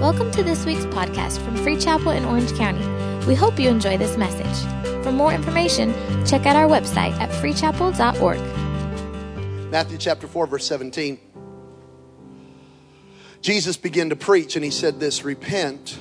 Welcome 0.00 0.30
to 0.30 0.42
this 0.42 0.64
week's 0.64 0.86
podcast 0.86 1.44
from 1.44 1.54
Free 1.56 1.76
Chapel 1.76 2.12
in 2.12 2.24
Orange 2.24 2.54
County. 2.54 2.82
We 3.26 3.34
hope 3.34 3.60
you 3.60 3.68
enjoy 3.68 3.98
this 3.98 4.16
message. 4.16 5.04
For 5.04 5.12
more 5.12 5.30
information, 5.30 5.92
check 6.24 6.46
out 6.46 6.56
our 6.56 6.66
website 6.66 7.12
at 7.20 7.28
freechapel.org. 7.28 8.40
Matthew 9.70 9.98
chapter 9.98 10.26
4, 10.26 10.46
verse 10.46 10.64
17. 10.64 11.20
Jesus 13.42 13.76
began 13.76 14.08
to 14.08 14.16
preach 14.16 14.56
and 14.56 14.64
he 14.64 14.70
said 14.70 15.00
this 15.00 15.22
Repent, 15.22 15.98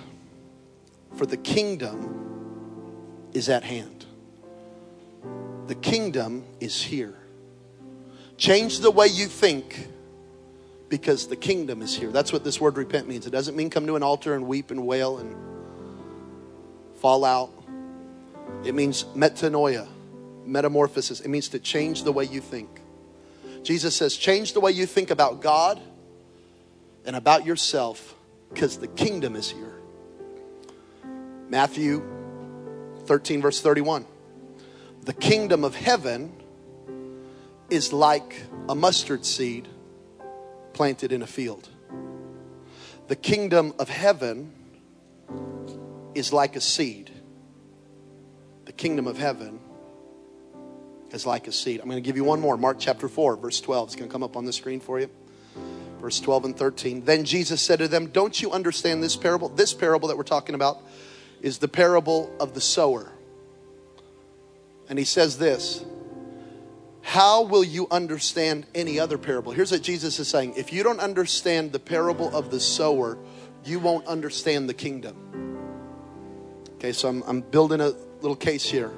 for 1.18 1.26
the 1.26 1.36
kingdom 1.36 3.28
is 3.34 3.50
at 3.50 3.64
hand. 3.66 4.06
The 5.68 5.76
kingdom 5.76 6.46
is 6.62 6.82
here. 6.82 7.16
Change 8.38 8.80
the 8.80 8.92
way 8.92 9.08
you 9.08 9.26
think 9.26 9.90
because 10.90 11.28
the 11.28 11.36
kingdom 11.36 11.82
is 11.82 11.96
here. 11.96 12.12
That's 12.12 12.34
what 12.34 12.44
this 12.44 12.60
word 12.60 12.78
repent 12.78 13.08
means. 13.08 13.28
It 13.28 13.30
doesn't 13.30 13.56
mean 13.56 13.70
come 13.70 13.86
to 13.88 13.96
an 13.96 14.04
altar 14.04 14.34
and 14.34 14.48
weep 14.48 14.72
and 14.72 14.86
wail 14.86 15.20
and 15.20 15.36
fall 17.00 17.24
out. 17.24 17.52
It 18.66 18.74
means 18.74 19.04
metanoia, 19.16 19.88
metamorphosis. 20.46 21.22
It 21.22 21.30
means 21.30 21.50
to 21.50 21.60
change 21.60 22.04
the 22.04 22.12
way 22.12 22.26
you 22.26 22.42
think. 22.42 22.82
Jesus 23.64 23.96
says, 23.96 24.18
change 24.18 24.54
the 24.54 24.60
way 24.60 24.72
you 24.72 24.86
think 24.86 25.12
about 25.12 25.42
God 25.42 25.80
and 27.06 27.16
about 27.16 27.46
yourself 27.46 28.16
because 28.50 28.78
the 28.78 28.88
kingdom 28.88 29.36
is 29.36 29.50
here. 29.50 29.76
Matthew 31.50 32.04
13, 33.06 33.42
verse 33.42 33.62
31. 33.62 34.06
The 35.04 35.14
kingdom 35.14 35.64
of 35.64 35.76
heaven 35.76 36.34
is 37.70 37.94
like 37.94 38.36
a 38.68 38.76
mustard 38.76 39.26
seed 39.26 39.68
planted 40.80 41.12
in 41.12 41.22
a 41.22 41.28
field. 41.28 41.68
The 43.10 43.16
kingdom 43.18 43.74
of 43.80 43.90
heaven 43.90 44.54
is 46.16 46.32
like 46.32 46.56
a 46.56 46.62
seed. 46.62 47.12
The 48.64 48.72
kingdom 48.72 49.06
of 49.06 49.18
heaven 49.18 49.60
is 51.12 51.26
like 51.26 51.50
a 51.50 51.52
seed. 51.52 51.82
I'm 51.82 51.90
going 51.90 52.02
to 52.02 52.08
give 52.08 52.16
you 52.16 52.24
one 52.24 52.40
more. 52.40 52.56
Mark 52.56 52.78
chapter 52.80 53.10
4, 53.10 53.36
verse 53.36 53.60
12. 53.60 53.90
It's 53.90 53.96
going 53.98 54.08
to 54.08 54.14
come 54.14 54.24
up 54.24 54.38
on 54.38 54.46
the 54.46 54.54
screen 54.54 54.80
for 54.80 55.02
you. 55.02 55.10
Verse 56.00 56.22
12 56.22 56.46
and 56.46 56.58
13. 56.58 57.04
Then 57.04 57.26
Jesus 57.26 57.62
said 57.62 57.80
to 57.80 57.90
them, 57.90 58.08
Don't 58.08 58.42
you 58.42 58.52
understand 58.52 59.04
this 59.04 59.18
parable? 59.18 59.50
This 59.50 59.74
parable 59.74 60.08
that 60.08 60.16
we're 60.16 60.24
talking 60.24 60.56
about 60.56 60.78
is 61.42 61.58
the 61.58 61.68
parable 61.68 62.34
of 62.40 62.54
the 62.54 62.62
sower. 62.62 63.12
And 64.88 64.98
he 64.98 65.04
says 65.04 65.38
this 65.40 65.84
How 67.02 67.44
will 67.44 67.64
you 67.64 67.88
understand 67.90 68.66
any 68.76 69.00
other 69.00 69.18
parable? 69.18 69.52
Here's 69.52 69.72
what 69.72 69.82
Jesus 69.82 70.20
is 70.20 70.28
saying 70.28 70.54
If 70.58 70.74
you 70.74 70.84
don't 70.84 71.00
understand 71.00 71.72
the 71.72 71.80
parable 71.80 72.36
of 72.36 72.52
the 72.52 72.60
sower, 72.60 73.18
you 73.66 73.80
won't 73.80 74.06
understand 74.08 74.70
the 74.70 74.74
kingdom. 74.74 75.16
Okay, 76.76 76.92
so 76.92 77.10
I'm, 77.10 77.24
I'm 77.24 77.42
building 77.42 77.82
a 77.82 77.94
little 78.22 78.36
case 78.36 78.64
here. 78.64 78.92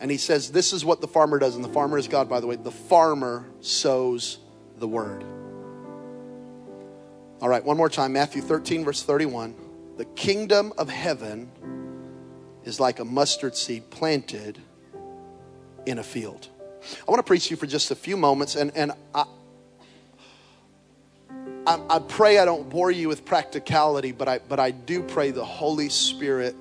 And 0.00 0.10
he 0.10 0.16
says, 0.16 0.50
This 0.50 0.72
is 0.72 0.84
what 0.84 1.00
the 1.00 1.08
farmer 1.08 1.38
does. 1.38 1.54
And 1.54 1.64
the 1.64 1.68
farmer 1.68 1.96
is 1.96 2.08
God, 2.08 2.28
by 2.28 2.40
the 2.40 2.46
way. 2.46 2.56
The 2.56 2.72
farmer 2.72 3.46
sows 3.60 4.38
the 4.78 4.88
word. 4.88 5.24
All 7.40 7.48
right, 7.48 7.64
one 7.64 7.76
more 7.76 7.88
time. 7.88 8.12
Matthew 8.12 8.42
13, 8.42 8.84
verse 8.84 9.02
31. 9.02 9.54
The 9.96 10.04
kingdom 10.04 10.72
of 10.78 10.88
heaven 10.88 11.50
is 12.64 12.80
like 12.80 12.98
a 12.98 13.04
mustard 13.04 13.56
seed 13.56 13.90
planted 13.90 14.58
in 15.86 15.98
a 15.98 16.02
field. 16.02 16.48
I 17.06 17.10
want 17.10 17.18
to 17.18 17.24
preach 17.24 17.44
to 17.44 17.50
you 17.50 17.56
for 17.56 17.66
just 17.66 17.90
a 17.90 17.94
few 17.94 18.16
moments, 18.16 18.56
and, 18.56 18.76
and 18.76 18.92
I, 19.14 19.24
I, 21.66 21.80
I 21.88 21.98
pray 22.00 22.38
I 22.38 22.44
don't 22.44 22.68
bore 22.68 22.90
you 22.90 23.08
with 23.08 23.24
practicality, 23.24 24.12
but 24.12 24.28
I, 24.28 24.38
but 24.38 24.58
I 24.58 24.70
do 24.70 25.02
pray 25.02 25.30
the 25.30 25.44
Holy 25.44 25.88
Spirit 25.88 26.56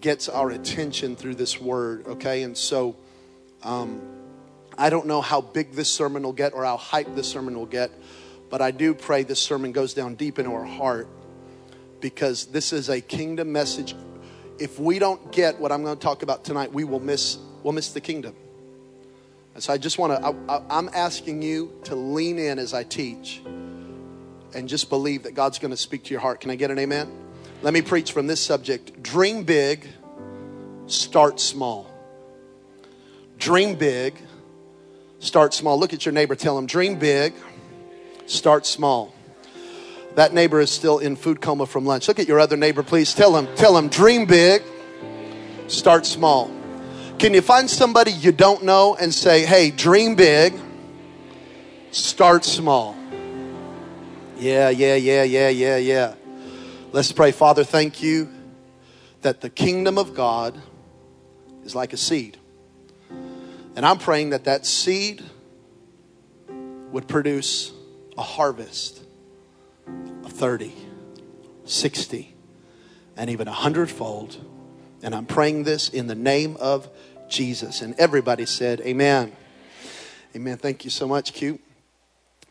gets 0.00 0.28
our 0.28 0.50
attention 0.50 1.16
through 1.16 1.34
this 1.36 1.60
word, 1.60 2.06
okay? 2.06 2.42
And 2.42 2.56
so 2.56 2.96
um, 3.62 4.02
I 4.76 4.90
don't 4.90 5.06
know 5.06 5.22
how 5.22 5.40
big 5.40 5.72
this 5.72 5.90
sermon 5.90 6.22
will 6.22 6.32
get 6.32 6.52
or 6.52 6.64
how 6.64 6.76
hype 6.76 7.14
this 7.14 7.28
sermon 7.28 7.56
will 7.56 7.66
get, 7.66 7.90
but 8.50 8.60
I 8.60 8.70
do 8.70 8.94
pray 8.94 9.22
this 9.22 9.40
sermon 9.40 9.72
goes 9.72 9.94
down 9.94 10.14
deep 10.14 10.38
into 10.38 10.52
our 10.52 10.64
heart 10.64 11.08
because 12.00 12.46
this 12.46 12.72
is 12.72 12.90
a 12.90 13.00
kingdom 13.00 13.50
message. 13.50 13.96
If 14.58 14.78
we 14.78 14.98
don't 14.98 15.32
get 15.32 15.58
what 15.58 15.72
I'm 15.72 15.82
going 15.82 15.96
to 15.96 16.02
talk 16.02 16.22
about 16.22 16.44
tonight, 16.44 16.72
we 16.72 16.84
will 16.84 17.00
miss 17.00 17.38
we'll 17.62 17.72
miss 17.72 17.92
the 17.92 18.00
kingdom. 18.00 18.36
And 19.54 19.62
so 19.62 19.72
I 19.72 19.78
just 19.78 19.98
want 19.98 20.20
to 20.20 20.62
I'm 20.68 20.90
asking 20.92 21.42
you 21.42 21.72
to 21.84 21.94
lean 21.94 22.38
in 22.38 22.58
as 22.58 22.74
I 22.74 22.82
teach 22.82 23.40
and 24.54 24.68
just 24.68 24.88
believe 24.88 25.22
that 25.24 25.34
God's 25.34 25.58
going 25.58 25.70
to 25.70 25.76
speak 25.76 26.04
to 26.04 26.10
your 26.10 26.20
heart. 26.20 26.40
Can 26.40 26.50
I 26.50 26.56
get 26.56 26.70
an 26.70 26.78
amen? 26.78 27.10
Let 27.62 27.72
me 27.72 27.80
preach 27.80 28.12
from 28.12 28.26
this 28.26 28.40
subject. 28.40 29.02
Dream 29.02 29.44
big, 29.44 29.86
start 30.86 31.40
small. 31.40 31.90
Dream 33.38 33.76
big, 33.76 34.16
start 35.18 35.54
small. 35.54 35.78
Look 35.78 35.92
at 35.92 36.04
your 36.04 36.12
neighbor, 36.12 36.34
tell 36.34 36.58
him, 36.58 36.66
dream 36.66 36.98
big, 36.98 37.32
start 38.26 38.66
small. 38.66 39.14
That 40.16 40.32
neighbor 40.32 40.60
is 40.60 40.70
still 40.70 40.98
in 40.98 41.16
food 41.16 41.40
coma 41.40 41.66
from 41.66 41.84
lunch. 41.84 42.06
Look 42.06 42.18
at 42.18 42.28
your 42.28 42.38
other 42.38 42.56
neighbor, 42.56 42.82
please. 42.82 43.14
Tell 43.14 43.36
him, 43.36 43.48
tell 43.56 43.76
him, 43.76 43.88
dream 43.88 44.26
big, 44.26 44.62
start 45.66 46.06
small. 46.06 46.50
Can 47.18 47.32
you 47.32 47.40
find 47.40 47.70
somebody 47.70 48.10
you 48.10 48.32
don't 48.32 48.64
know 48.64 48.96
and 48.96 49.14
say, 49.14 49.46
hey, 49.46 49.70
dream 49.70 50.14
big, 50.14 50.54
start 51.90 52.44
small? 52.44 52.96
Yeah, 54.36 54.68
yeah, 54.68 54.96
yeah, 54.96 55.22
yeah, 55.22 55.48
yeah, 55.48 55.76
yeah. 55.76 56.14
Let's 56.92 57.12
pray. 57.12 57.32
Father, 57.32 57.64
thank 57.64 58.02
you 58.02 58.28
that 59.22 59.40
the 59.40 59.48
kingdom 59.48 59.96
of 59.96 60.14
God 60.14 60.60
is 61.64 61.74
like 61.74 61.92
a 61.92 61.96
seed. 61.96 62.36
And 63.76 63.86
I'm 63.86 63.98
praying 63.98 64.30
that 64.30 64.44
that 64.44 64.66
seed 64.66 65.22
would 66.90 67.08
produce 67.08 67.72
a 68.18 68.22
harvest 68.22 69.02
of 70.24 70.32
30, 70.32 70.74
60, 71.64 72.34
and 73.16 73.30
even 73.30 73.48
a 73.48 73.52
hundredfold. 73.52 74.36
And 75.04 75.14
I'm 75.14 75.26
praying 75.26 75.64
this 75.64 75.90
in 75.90 76.06
the 76.06 76.14
name 76.14 76.56
of 76.58 76.88
Jesus. 77.28 77.82
And 77.82 77.94
everybody 77.98 78.46
said, 78.46 78.80
Amen. 78.80 79.32
Amen. 80.34 80.56
Thank 80.56 80.86
you 80.86 80.90
so 80.90 81.06
much, 81.06 81.34
Q. 81.34 81.58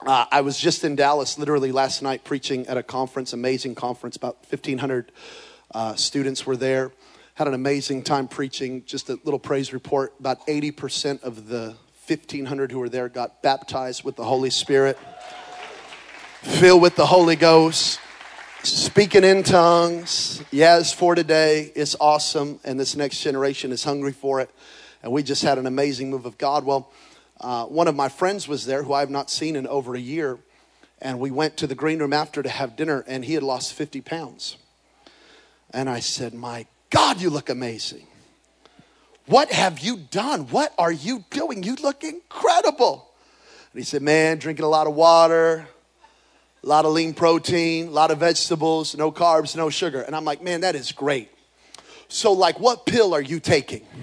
Uh, 0.06 0.25
I 0.31 0.41
was 0.41 0.59
just 0.59 0.84
in 0.84 0.96
Dallas 0.96 1.40
literally 1.40 1.72
last 1.72 2.03
night 2.03 2.24
preaching 2.24 2.68
at 2.68 2.78
a 2.78 2.84
conference, 2.84 3.34
amazing 3.34 3.74
conference. 3.74 4.18
About 4.18 4.36
1,500 4.52 5.12
uh, 5.74 5.96
students 5.96 6.46
were 6.46 6.56
there. 6.56 6.91
Had 7.34 7.47
an 7.47 7.56
amazing 7.56 8.03
time 8.03 8.28
preaching. 8.28 8.85
Just 8.85 9.09
a 9.09 9.18
little 9.24 9.40
praise 9.40 9.74
report. 9.74 10.14
About 10.20 10.46
80% 10.46 11.24
of 11.24 11.47
the 11.47 11.75
1,500 12.06 12.72
who 12.72 12.78
were 12.78 12.90
there 12.90 13.09
got 13.09 13.41
baptized 13.41 14.03
with 14.03 14.16
the 14.16 14.25
Holy 14.25 14.52
Spirit, 14.52 15.00
filled 16.44 16.84
with 16.84 16.96
the 16.97 17.08
Holy 17.08 17.35
Ghost, 17.35 18.00
speaking 18.63 19.24
in 19.24 19.44
tongues. 19.44 20.41
Yes, 20.50 20.94
for 20.94 21.16
today. 21.16 21.72
It's 21.75 21.96
awesome. 22.00 22.59
And 22.63 22.79
this 22.79 22.96
next 22.96 23.22
generation 23.22 23.72
is 23.72 23.84
hungry 23.84 24.13
for 24.13 24.40
it. 24.40 24.50
And 25.01 25.12
we 25.12 25.22
just 25.22 25.44
had 25.44 25.57
an 25.57 25.68
amazing 25.68 26.09
move 26.09 26.25
of 26.25 26.38
God. 26.38 26.63
Well, 26.63 26.91
uh, 27.41 27.66
one 27.66 27.90
of 27.90 27.96
my 27.96 28.07
friends 28.07 28.47
was 28.47 28.66
there 28.66 28.84
who 28.84 28.94
I 28.94 29.02
have 29.02 29.09
not 29.09 29.29
seen 29.29 29.57
in 29.57 29.68
over 29.68 29.96
a 29.96 30.00
year. 30.00 30.40
And 31.02 31.19
we 31.19 31.29
went 31.29 31.57
to 31.57 31.68
the 31.68 31.75
green 31.75 32.00
room 32.00 32.13
after 32.13 32.41
to 32.41 32.50
have 32.50 32.78
dinner, 32.78 33.03
and 33.06 33.25
he 33.25 33.34
had 33.34 33.44
lost 33.44 33.73
50 33.73 34.00
pounds. 34.00 34.56
And 35.72 35.90
I 35.90 36.00
said, 36.00 36.34
My 36.34 36.66
God, 36.90 37.19
you 37.19 37.29
look 37.29 37.50
amazing. 37.50 38.07
What 39.25 39.52
have 39.52 39.79
you 39.79 39.97
done? 39.97 40.47
What 40.47 40.73
are 40.78 40.91
you 40.91 41.25
doing? 41.29 41.63
You 41.63 41.75
look 41.75 42.03
incredible. 42.06 43.09
And 43.73 43.81
he 43.81 43.84
said, 43.84 44.02
Man, 44.02 44.38
drinking 44.38 44.63
a 44.63 44.69
lot 44.69 44.88
of 44.88 44.96
water, 44.96 45.68
a 46.63 46.67
lot 46.67 46.85
of 46.85 46.93
lean 46.93 47.13
protein, 47.13 47.87
a 47.87 47.91
lot 47.91 48.09
of 48.09 48.19
vegetables, 48.19 48.95
no 48.95 49.11
carbs, 49.11 49.55
no 49.55 49.69
sugar. 49.69 50.01
And 50.01 50.15
I'm 50.15 50.23
like, 50.23 50.41
Man, 50.41 50.61
that 50.61 50.75
is 50.75 50.91
great. 50.91 51.29
So, 52.07 52.31
like, 52.31 52.59
what 52.59 52.85
pill 52.85 53.13
are 53.13 53.21
you 53.21 53.39
taking? 53.39 53.85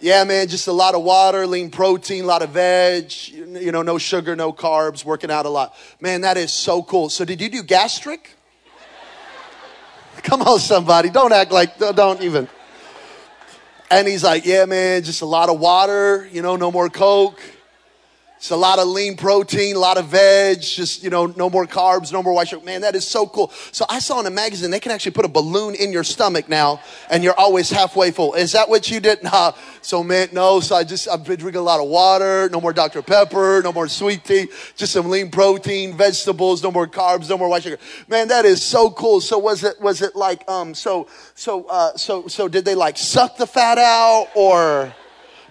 Yeah, 0.00 0.22
man, 0.22 0.46
just 0.46 0.68
a 0.68 0.72
lot 0.72 0.94
of 0.94 1.02
water, 1.02 1.44
lean 1.44 1.72
protein, 1.72 2.22
a 2.22 2.26
lot 2.28 2.42
of 2.42 2.50
veg, 2.50 3.12
you 3.28 3.72
know, 3.72 3.82
no 3.82 3.98
sugar, 3.98 4.36
no 4.36 4.52
carbs, 4.52 5.04
working 5.04 5.28
out 5.28 5.44
a 5.44 5.48
lot. 5.48 5.74
Man, 6.00 6.20
that 6.20 6.36
is 6.36 6.52
so 6.52 6.84
cool. 6.84 7.08
So, 7.08 7.24
did 7.24 7.40
you 7.40 7.48
do 7.48 7.64
gastric? 7.64 8.36
Come 10.22 10.42
on, 10.42 10.60
somebody. 10.60 11.10
Don't 11.10 11.32
act 11.32 11.50
like, 11.50 11.78
don't 11.80 12.22
even. 12.22 12.46
And 13.90 14.06
he's 14.06 14.22
like, 14.22 14.46
Yeah, 14.46 14.66
man, 14.66 15.02
just 15.02 15.22
a 15.22 15.26
lot 15.26 15.48
of 15.48 15.58
water, 15.58 16.28
you 16.30 16.42
know, 16.42 16.54
no 16.54 16.70
more 16.70 16.88
Coke. 16.88 17.40
It's 18.38 18.50
a 18.50 18.56
lot 18.56 18.78
of 18.78 18.86
lean 18.86 19.16
protein, 19.16 19.74
a 19.74 19.80
lot 19.80 19.98
of 19.98 20.06
veg, 20.06 20.60
just, 20.60 21.02
you 21.02 21.10
know, 21.10 21.26
no 21.26 21.50
more 21.50 21.66
carbs, 21.66 22.12
no 22.12 22.22
more 22.22 22.32
white 22.32 22.46
sugar. 22.46 22.64
Man, 22.64 22.82
that 22.82 22.94
is 22.94 23.04
so 23.04 23.26
cool. 23.26 23.50
So 23.72 23.84
I 23.88 23.98
saw 23.98 24.20
in 24.20 24.26
a 24.26 24.30
magazine, 24.30 24.70
they 24.70 24.78
can 24.78 24.92
actually 24.92 25.10
put 25.10 25.24
a 25.24 25.28
balloon 25.28 25.74
in 25.74 25.90
your 25.90 26.04
stomach 26.04 26.48
now 26.48 26.80
and 27.10 27.24
you're 27.24 27.34
always 27.36 27.68
halfway 27.68 28.12
full. 28.12 28.34
Is 28.34 28.52
that 28.52 28.68
what 28.68 28.90
you 28.90 29.00
did? 29.00 29.18
Nah. 29.28 29.52
So 29.82 30.04
man, 30.04 30.28
no. 30.32 30.60
So 30.60 30.76
I 30.76 30.84
just, 30.84 31.08
I've 31.08 31.24
been 31.24 31.38
drinking 31.38 31.58
a 31.58 31.64
lot 31.64 31.80
of 31.80 31.88
water, 31.88 32.48
no 32.50 32.60
more 32.60 32.72
Dr. 32.72 33.02
Pepper, 33.02 33.60
no 33.62 33.72
more 33.72 33.88
sweet 33.88 34.24
tea, 34.24 34.46
just 34.76 34.92
some 34.92 35.10
lean 35.10 35.30
protein, 35.30 35.96
vegetables, 35.96 36.62
no 36.62 36.70
more 36.70 36.86
carbs, 36.86 37.28
no 37.28 37.36
more 37.36 37.48
white 37.48 37.64
sugar. 37.64 37.78
Man, 38.06 38.28
that 38.28 38.44
is 38.44 38.62
so 38.62 38.90
cool. 38.90 39.20
So 39.20 39.38
was 39.38 39.64
it, 39.64 39.80
was 39.80 40.00
it 40.00 40.14
like, 40.14 40.48
um, 40.48 40.72
so, 40.72 41.08
so, 41.34 41.64
uh, 41.64 41.96
so, 41.96 42.28
so 42.28 42.48
did 42.48 42.64
they 42.64 42.76
like 42.76 42.96
suck 42.96 43.36
the 43.36 43.46
fat 43.46 43.76
out 43.76 44.28
or? 44.36 44.94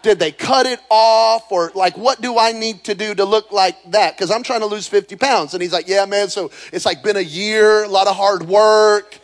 Did 0.07 0.19
they 0.19 0.31
cut 0.31 0.65
it 0.65 0.79
off? 0.89 1.51
Or 1.51 1.69
like, 1.75 1.97
what 1.97 2.21
do 2.21 2.39
I 2.39 2.53
need 2.53 2.85
to 2.85 2.95
do 2.95 3.13
to 3.13 3.25
look 3.25 3.51
like 3.51 3.75
that? 3.91 4.15
Because 4.15 4.31
I'm 4.31 4.41
trying 4.41 4.61
to 4.61 4.65
lose 4.65 4.87
50 4.87 5.17
pounds. 5.17 5.53
And 5.53 5.61
he's 5.61 5.73
like, 5.73 5.89
yeah, 5.89 6.05
man. 6.05 6.29
So 6.29 6.49
it's 6.71 6.85
like 6.85 7.03
been 7.03 7.17
a 7.17 7.19
year, 7.19 7.83
a 7.83 7.89
lot 7.89 8.07
of 8.07 8.15
hard 8.15 8.43
work, 8.43 9.19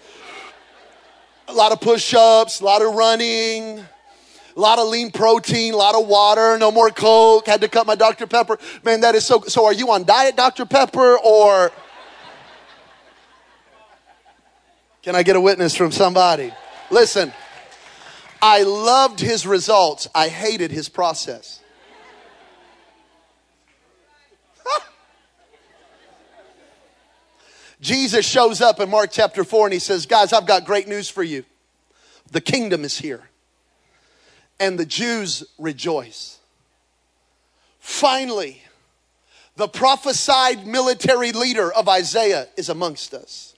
a 1.47 1.53
lot 1.53 1.71
of 1.71 1.80
push 1.80 2.13
ups, 2.13 2.59
a 2.59 2.65
lot 2.65 2.81
of 2.81 2.95
running. 2.95 3.80
A 4.56 4.59
lot 4.59 4.77
of 4.77 4.89
lean 4.89 5.09
protein, 5.09 5.74
a 5.74 5.77
lot 5.77 5.95
of 5.95 6.06
water, 6.06 6.59
no 6.59 6.69
more 6.69 6.91
Coke, 6.91 7.47
had 7.47 7.62
to 7.62 7.68
cut 7.68 7.88
my 7.88 7.95
Dr. 7.95 8.27
Pepper. 8.27 8.59
Man, 8.83 9.01
that 9.01 9.15
is 9.15 9.25
so. 9.25 9.41
So, 9.47 9.65
are 9.65 9.74
you 9.74 9.89
on 9.89 10.03
diet 10.03 10.36
Dr. 10.36 10.68
Pepper 10.68 11.18
or 11.18 11.71
can 15.01 15.15
I 15.15 15.24
get 15.24 15.36
a 15.36 15.41
witness 15.41 15.75
from 15.75 15.91
somebody? 15.91 16.53
Listen, 16.91 17.33
I 18.45 18.63
loved 18.63 19.21
his 19.21 19.47
results, 19.47 20.09
I 20.13 20.27
hated 20.27 20.69
his 20.69 20.89
process. 20.89 21.61
Jesus 27.79 28.25
shows 28.25 28.59
up 28.59 28.81
in 28.81 28.89
Mark 28.89 29.11
chapter 29.13 29.45
4 29.45 29.67
and 29.67 29.73
he 29.73 29.79
says, 29.79 30.05
Guys, 30.05 30.33
I've 30.33 30.45
got 30.45 30.65
great 30.65 30.89
news 30.89 31.09
for 31.09 31.23
you. 31.23 31.45
The 32.33 32.41
kingdom 32.41 32.83
is 32.83 32.97
here. 32.97 33.29
And 34.59 34.77
the 34.77 34.85
Jews 34.85 35.45
rejoice. 35.57 36.39
Finally, 37.79 38.61
the 39.55 39.69
prophesied 39.69 40.67
military 40.67 41.31
leader 41.31 41.71
of 41.71 41.87
Isaiah 41.87 42.49
is 42.57 42.67
amongst 42.67 43.13
us. 43.13 43.55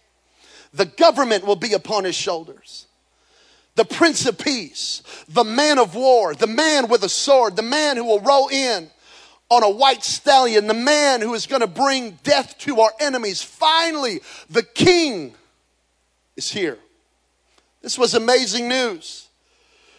The 0.75 0.85
government 0.85 1.43
will 1.43 1.55
be 1.55 1.73
upon 1.73 2.03
his 2.03 2.13
shoulders 2.13 2.85
the 3.75 3.86
Prince 3.86 4.25
of 4.25 4.38
Peace, 4.38 5.04
the 5.27 5.44
man 5.44 5.77
of 5.80 5.95
war, 5.95 6.33
the 6.33 6.48
man 6.48 6.88
with 6.88 7.04
a 7.04 7.10
sword, 7.10 7.56
the 7.56 7.62
man 7.62 7.98
who 7.98 8.06
will 8.06 8.22
roll 8.22 8.48
in 8.48 8.89
on 9.50 9.63
a 9.63 9.69
white 9.69 10.04
stallion, 10.04 10.68
the 10.68 10.74
man 10.74 11.22
who 11.22 11.33
is 11.33 11.45
going 11.45 11.62
to 11.62 11.68
bring 11.68 12.18
death 12.24 12.57
to 12.60 12.80
our 12.80 12.92
enemies. 13.00 13.42
Finally, 13.42 14.22
the 14.50 14.63
king 14.63 15.36
is 16.36 16.51
here. 16.51 16.80
This 17.81 17.98
was 18.00 18.13
amazing 18.13 18.68
news. 18.68 19.27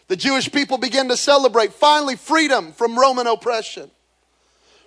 The 0.09 0.17
Jewish 0.17 0.51
people 0.51 0.79
began 0.79 1.09
to 1.09 1.17
celebrate 1.17 1.73
finally 1.73 2.17
freedom 2.17 2.73
from 2.73 2.99
Roman 2.99 3.27
oppression, 3.27 3.91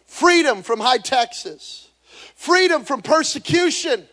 freedom 0.05 0.63
from 0.63 0.79
high 0.79 0.97
taxes, 0.97 1.89
freedom 2.35 2.83
from 2.83 3.01
persecution, 3.01 4.07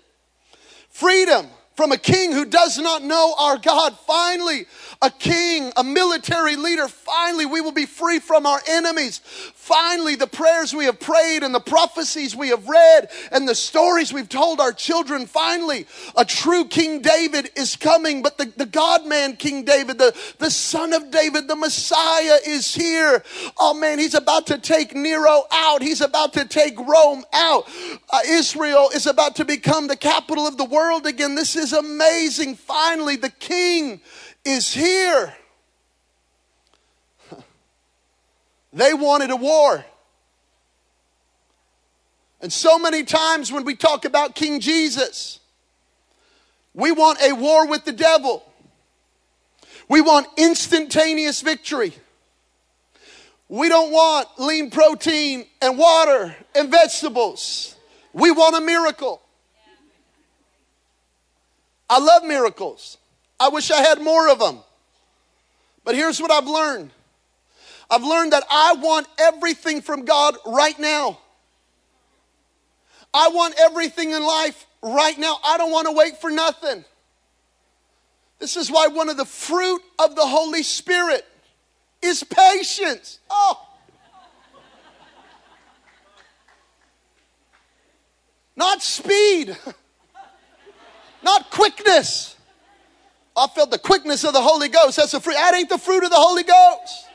freedom 0.91 1.47
from 1.77 1.93
a 1.93 1.99
king 1.99 2.33
who 2.33 2.45
does 2.47 2.79
not 2.79 3.03
know 3.05 3.35
our 3.39 3.59
God. 3.59 3.97
Finally, 4.07 4.67
a 5.03 5.11
king, 5.11 5.73
a 5.77 5.85
military 5.85 6.57
leader. 6.57 6.89
Finally, 6.89 7.47
we 7.47 7.61
will 7.61 7.73
be 7.73 7.87
free 7.87 8.19
from 8.19 8.47
our 8.47 8.61
enemies. 8.67 9.21
Finally, 9.67 10.17
the 10.17 10.27
prayers 10.27 10.73
we 10.73 10.87
have 10.87 10.99
prayed 10.99 11.43
and 11.43 11.55
the 11.55 11.61
prophecies 11.61 12.35
we 12.35 12.49
have 12.49 12.67
read 12.67 13.11
and 13.31 13.47
the 13.47 13.55
stories 13.55 14.13
we've 14.13 14.29
told 14.29 14.61
our 14.61 14.73
children. 14.73 15.27
Finally, 15.27 15.87
a 16.17 16.25
true 16.25 16.65
King 16.65 17.03
David 17.03 17.51
is 17.55 17.77
coming, 17.77 18.23
but 18.23 18.39
the, 18.39 18.47
the 18.57 18.65
God 18.65 19.05
man 19.05 19.37
King 19.37 19.65
David, 19.65 19.99
the, 19.99 20.17
the 20.39 20.51
son 20.51 20.95
of 20.95 21.11
David, 21.11 21.49
the 21.49 21.57
Messiah 21.57 22.39
is 22.47 22.75
here. 22.75 23.23
Oh 23.59 23.75
man, 23.75 23.99
he's 23.99 24.15
about 24.15 24.47
to 24.47 24.57
take 24.59 24.95
Nero 24.95 25.45
out. 25.53 25.83
He's 25.83 26.01
about 26.01 26.33
to 26.33 26.47
take 26.47 26.79
Rome 26.79 27.25
out. 27.35 27.69
Uh, 28.09 28.21
Israel 28.27 28.89
is 28.95 29.07
about 29.07 29.37
to 29.37 29.45
become 29.45 29.89
the 29.89 29.97
capital 29.97 30.47
of 30.47 30.57
the 30.57 30.65
world 30.65 31.07
again. 31.07 31.35
This 31.35 31.55
is 31.55 31.67
is 31.67 31.73
amazing. 31.73 32.55
Finally, 32.55 33.17
the 33.17 33.31
king 33.31 34.01
is 34.45 34.73
here. 34.73 35.35
They 38.77 38.93
wanted 38.93 39.31
a 39.31 39.37
war. 39.37 39.83
And 42.43 42.53
so 42.53 42.79
many 42.79 43.05
times 43.05 43.51
when 43.51 43.65
we 43.65 43.75
talk 43.75 44.05
about 44.05 44.35
King 44.35 44.61
Jesus, 44.61 45.41
we 46.75 46.93
want 46.93 47.19
a 47.23 47.33
war 47.33 47.67
with 47.67 47.87
the 47.87 47.93
devil. 47.93 48.45
We 49.89 50.03
want 50.03 50.27
instantaneous 50.37 51.41
victory. 51.41 51.95
We 53.49 53.71
don't 53.71 53.93
want 53.93 54.29
lean 54.39 54.71
protein 54.71 55.47
and 55.63 55.79
water 55.79 56.37
and 56.55 56.71
vegetables. 56.71 57.77
We 58.13 58.31
want 58.31 58.57
a 58.57 58.61
miracle. 58.61 59.23
I 61.89 61.99
love 61.99 62.25
miracles. 62.25 62.99
I 63.41 63.49
wish 63.49 63.71
I 63.71 63.81
had 63.81 64.03
more 64.03 64.29
of 64.29 64.39
them. 64.39 64.59
But 65.83 65.95
here's 65.95 66.21
what 66.21 66.31
I've 66.31 66.47
learned 66.47 66.91
I've 67.91 68.03
learned 68.03 68.33
that 68.33 68.45
I 68.51 68.75
want 68.75 69.07
everything 69.19 69.81
from 69.81 70.05
God 70.05 70.37
right 70.45 70.79
now. 70.79 71.19
I 73.15 73.29
want 73.29 73.55
everything 73.59 74.11
in 74.11 74.23
life 74.23 74.67
right 74.83 75.17
now. 75.19 75.39
I 75.45 75.57
don't 75.57 75.71
want 75.71 75.87
to 75.87 75.93
wait 75.93 76.21
for 76.21 76.31
nothing. 76.31 76.85
This 78.39 78.57
is 78.57 78.71
why 78.71 78.89
one 78.89 79.09
of 79.09 79.17
the 79.17 79.25
fruit 79.25 79.81
of 79.99 80.15
the 80.15 80.27
Holy 80.27 80.63
Spirit 80.63 81.25
is 82.03 82.23
patience. 82.25 83.19
Oh. 83.31 83.63
Not 88.57 88.83
speed. 88.83 89.57
not 91.23 91.51
quickness. 91.51 92.37
I 93.37 93.47
felt 93.49 93.71
the 93.71 93.79
quickness 93.79 94.25
of 94.25 94.33
the 94.33 94.41
Holy 94.41 94.69
Ghost. 94.69 94.97
That's 94.97 95.13
the 95.13 95.21
fruit. 95.21 95.35
That 95.35 95.55
ain't 95.55 95.69
the 95.69 95.79
fruit 95.79 96.05
of 96.05 96.11
the 96.11 96.17
Holy 96.17 96.43
Ghost. 96.43 97.06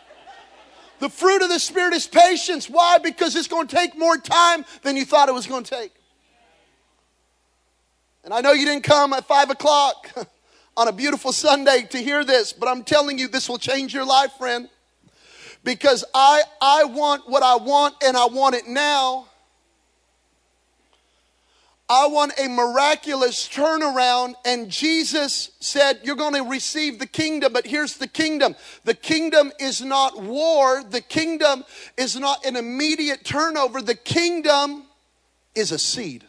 The 1.02 1.10
fruit 1.10 1.42
of 1.42 1.50
the 1.50 1.58
Spirit 1.58 1.96
is 1.96 2.06
patience. 2.06 2.70
Why? 2.70 3.00
Because 3.00 3.36
it's 3.36 3.48
going 3.48 3.66
to 3.66 3.76
take 3.76 3.98
more 3.98 4.18
time 4.18 4.64
than 4.84 4.96
you 4.96 5.04
thought 5.04 5.30
it 5.30 5.32
was 5.34 5.48
going 5.48 5.64
to 5.64 5.76
take. 5.76 5.92
And 8.24 8.32
I 8.32 8.42
know 8.42 8.52
you 8.52 8.66
didn't 8.66 8.84
come 8.84 9.12
at 9.14 9.26
five 9.26 9.50
o'clock 9.50 10.12
on 10.78 10.88
a 10.88 10.92
beautiful 10.92 11.34
Sunday 11.34 11.88
to 11.90 11.98
hear 11.98 12.24
this, 12.24 12.54
but 12.54 12.70
I'm 12.70 12.84
telling 12.84 13.18
you, 13.18 13.28
this 13.28 13.50
will 13.50 13.58
change 13.58 13.96
your 13.96 14.06
life, 14.06 14.34
friend. 14.38 14.70
Because 15.64 16.06
I, 16.14 16.44
I 16.62 16.84
want 16.84 17.28
what 17.28 17.42
I 17.42 17.56
want 17.56 17.96
and 18.04 18.16
I 18.16 18.28
want 18.28 18.54
it 18.54 18.68
now. 18.68 19.28
I 21.94 22.08
want 22.08 22.32
a 22.40 22.48
miraculous 22.48 23.50
turnaround. 23.50 24.36
And 24.46 24.70
Jesus 24.70 25.52
said, 25.60 26.00
You're 26.04 26.16
going 26.16 26.36
to 26.36 26.50
receive 26.50 27.00
the 27.00 27.06
kingdom, 27.06 27.52
but 27.52 27.68
here's 27.68 27.98
the 27.98 28.08
kingdom. 28.08 28.56
The 28.86 28.94
kingdom 28.94 29.52
is 29.60 29.82
not 29.82 30.22
war, 30.22 30.84
the 30.90 31.02
kingdom 31.02 31.66
is 31.98 32.16
not 32.16 32.46
an 32.46 32.56
immediate 32.56 33.26
turnover. 33.26 33.82
The 33.82 33.96
kingdom 33.96 34.86
is 35.54 35.74
a 35.74 35.78
seed. 35.78 36.24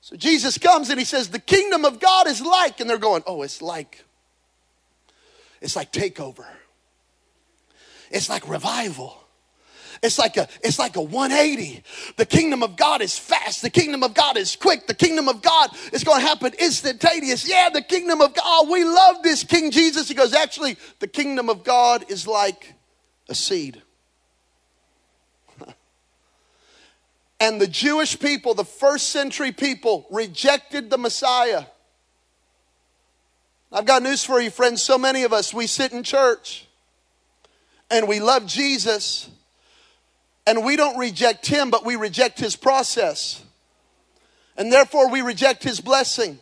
So 0.00 0.14
Jesus 0.14 0.56
comes 0.56 0.88
and 0.88 1.00
he 1.00 1.04
says, 1.04 1.30
The 1.30 1.40
kingdom 1.40 1.84
of 1.84 1.98
God 1.98 2.28
is 2.28 2.40
like, 2.40 2.78
and 2.78 2.88
they're 2.88 2.96
going, 2.96 3.24
Oh, 3.26 3.42
it's 3.42 3.60
like, 3.60 4.04
it's 5.60 5.74
like 5.74 5.90
takeover, 5.90 6.46
it's 8.12 8.30
like 8.30 8.48
revival. 8.48 9.25
It's 10.02 10.18
like 10.18 10.36
a 10.36 10.48
it's 10.62 10.78
like 10.78 10.96
a 10.96 11.00
180. 11.00 11.82
The 12.16 12.26
kingdom 12.26 12.62
of 12.62 12.76
God 12.76 13.00
is 13.00 13.18
fast. 13.18 13.62
The 13.62 13.70
kingdom 13.70 14.02
of 14.02 14.14
God 14.14 14.36
is 14.36 14.56
quick. 14.56 14.86
The 14.86 14.94
kingdom 14.94 15.28
of 15.28 15.42
God 15.42 15.70
is 15.92 16.04
going 16.04 16.20
to 16.20 16.26
happen 16.26 16.52
instantaneous. 16.58 17.48
Yeah, 17.48 17.70
the 17.72 17.82
kingdom 17.82 18.20
of 18.20 18.34
God. 18.34 18.68
We 18.68 18.84
love 18.84 19.22
this 19.22 19.44
King 19.44 19.70
Jesus. 19.70 20.08
He 20.08 20.14
goes, 20.14 20.34
actually, 20.34 20.76
the 20.98 21.06
kingdom 21.06 21.48
of 21.48 21.64
God 21.64 22.04
is 22.08 22.26
like 22.26 22.74
a 23.28 23.34
seed. 23.34 23.82
and 27.40 27.60
the 27.60 27.66
Jewish 27.66 28.18
people, 28.18 28.54
the 28.54 28.64
first 28.64 29.10
century 29.10 29.52
people, 29.52 30.06
rejected 30.10 30.90
the 30.90 30.98
Messiah. 30.98 31.64
I've 33.72 33.86
got 33.86 34.02
news 34.02 34.24
for 34.24 34.40
you, 34.40 34.50
friends. 34.50 34.82
So 34.82 34.98
many 34.98 35.24
of 35.24 35.32
us, 35.32 35.52
we 35.52 35.66
sit 35.66 35.92
in 35.92 36.02
church 36.02 36.66
and 37.90 38.08
we 38.08 38.20
love 38.20 38.46
Jesus 38.46 39.28
and 40.46 40.64
we 40.64 40.76
don't 40.76 40.96
reject 40.96 41.46
him, 41.46 41.70
but 41.70 41.84
we 41.84 41.96
reject 41.96 42.38
his 42.38 42.54
process. 42.54 43.42
And 44.56 44.72
therefore 44.72 45.10
we 45.10 45.20
reject 45.20 45.64
his 45.64 45.80
blessing. 45.80 46.38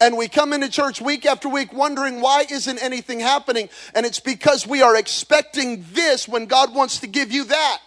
And 0.00 0.16
we 0.16 0.28
come 0.28 0.52
into 0.52 0.68
church 0.68 1.00
week 1.00 1.26
after 1.26 1.48
week 1.48 1.72
wondering 1.72 2.20
why 2.20 2.44
isn't 2.50 2.82
anything 2.82 3.18
happening? 3.18 3.68
And 3.94 4.06
it's 4.06 4.20
because 4.20 4.66
we 4.66 4.82
are 4.82 4.94
expecting 4.96 5.84
this 5.92 6.28
when 6.28 6.46
God 6.46 6.74
wants 6.74 7.00
to 7.00 7.06
give 7.06 7.32
you 7.32 7.44
that. 7.44 7.78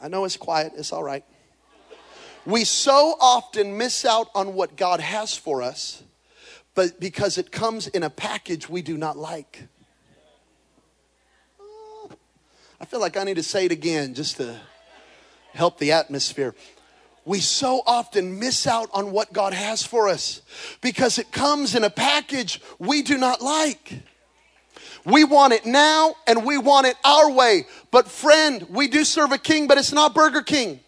I 0.00 0.08
know 0.08 0.24
it's 0.24 0.36
quiet, 0.36 0.72
it's 0.76 0.92
all 0.92 1.04
right. 1.04 1.24
We 2.44 2.64
so 2.64 3.16
often 3.20 3.76
miss 3.76 4.04
out 4.04 4.28
on 4.34 4.54
what 4.54 4.76
God 4.76 4.98
has 4.98 5.36
for 5.36 5.62
us, 5.62 6.02
but 6.74 6.98
because 6.98 7.38
it 7.38 7.52
comes 7.52 7.86
in 7.86 8.02
a 8.02 8.10
package 8.10 8.68
we 8.68 8.82
do 8.82 8.96
not 8.96 9.16
like. 9.16 9.68
I 12.82 12.84
feel 12.84 12.98
like 12.98 13.16
I 13.16 13.22
need 13.22 13.36
to 13.36 13.44
say 13.44 13.66
it 13.66 13.72
again 13.72 14.12
just 14.12 14.38
to 14.38 14.58
help 15.54 15.78
the 15.78 15.92
atmosphere 15.92 16.52
we 17.24 17.38
so 17.38 17.82
often 17.86 18.40
miss 18.40 18.66
out 18.66 18.90
on 18.92 19.12
what 19.12 19.32
God 19.32 19.54
has 19.54 19.84
for 19.84 20.08
us 20.08 20.42
because 20.80 21.20
it 21.20 21.30
comes 21.30 21.76
in 21.76 21.84
a 21.84 21.90
package 21.90 22.60
we 22.80 23.02
do 23.02 23.16
not 23.16 23.40
like. 23.40 24.02
We 25.04 25.22
want 25.22 25.52
it 25.52 25.64
now 25.64 26.16
and 26.26 26.44
we 26.44 26.58
want 26.58 26.88
it 26.88 26.96
our 27.04 27.30
way. 27.30 27.66
But, 27.92 28.08
friend, 28.08 28.66
we 28.70 28.88
do 28.88 29.04
serve 29.04 29.30
a 29.30 29.38
king, 29.38 29.68
but 29.68 29.78
it's 29.78 29.92
not 29.92 30.14
Burger 30.14 30.42
King. 30.42 30.80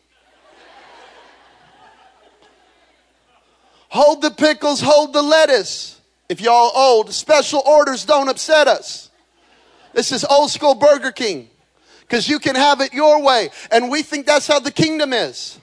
hold 3.88 4.22
the 4.22 4.32
pickles, 4.32 4.80
hold 4.80 5.12
the 5.12 5.22
lettuce. 5.22 6.00
If 6.28 6.40
y'all 6.40 6.72
old, 6.74 7.12
special 7.12 7.62
orders 7.64 8.04
don't 8.04 8.28
upset 8.28 8.66
us. 8.66 9.10
This 9.92 10.10
is 10.10 10.24
old 10.24 10.50
school 10.50 10.74
Burger 10.74 11.12
King 11.12 11.50
because 12.06 12.28
you 12.28 12.38
can 12.38 12.54
have 12.54 12.80
it 12.80 12.92
your 12.92 13.22
way. 13.22 13.50
And 13.70 13.90
we 13.90 14.02
think 14.02 14.26
that's 14.26 14.46
how 14.46 14.60
the 14.60 14.70
kingdom 14.70 15.12
is. 15.12 15.58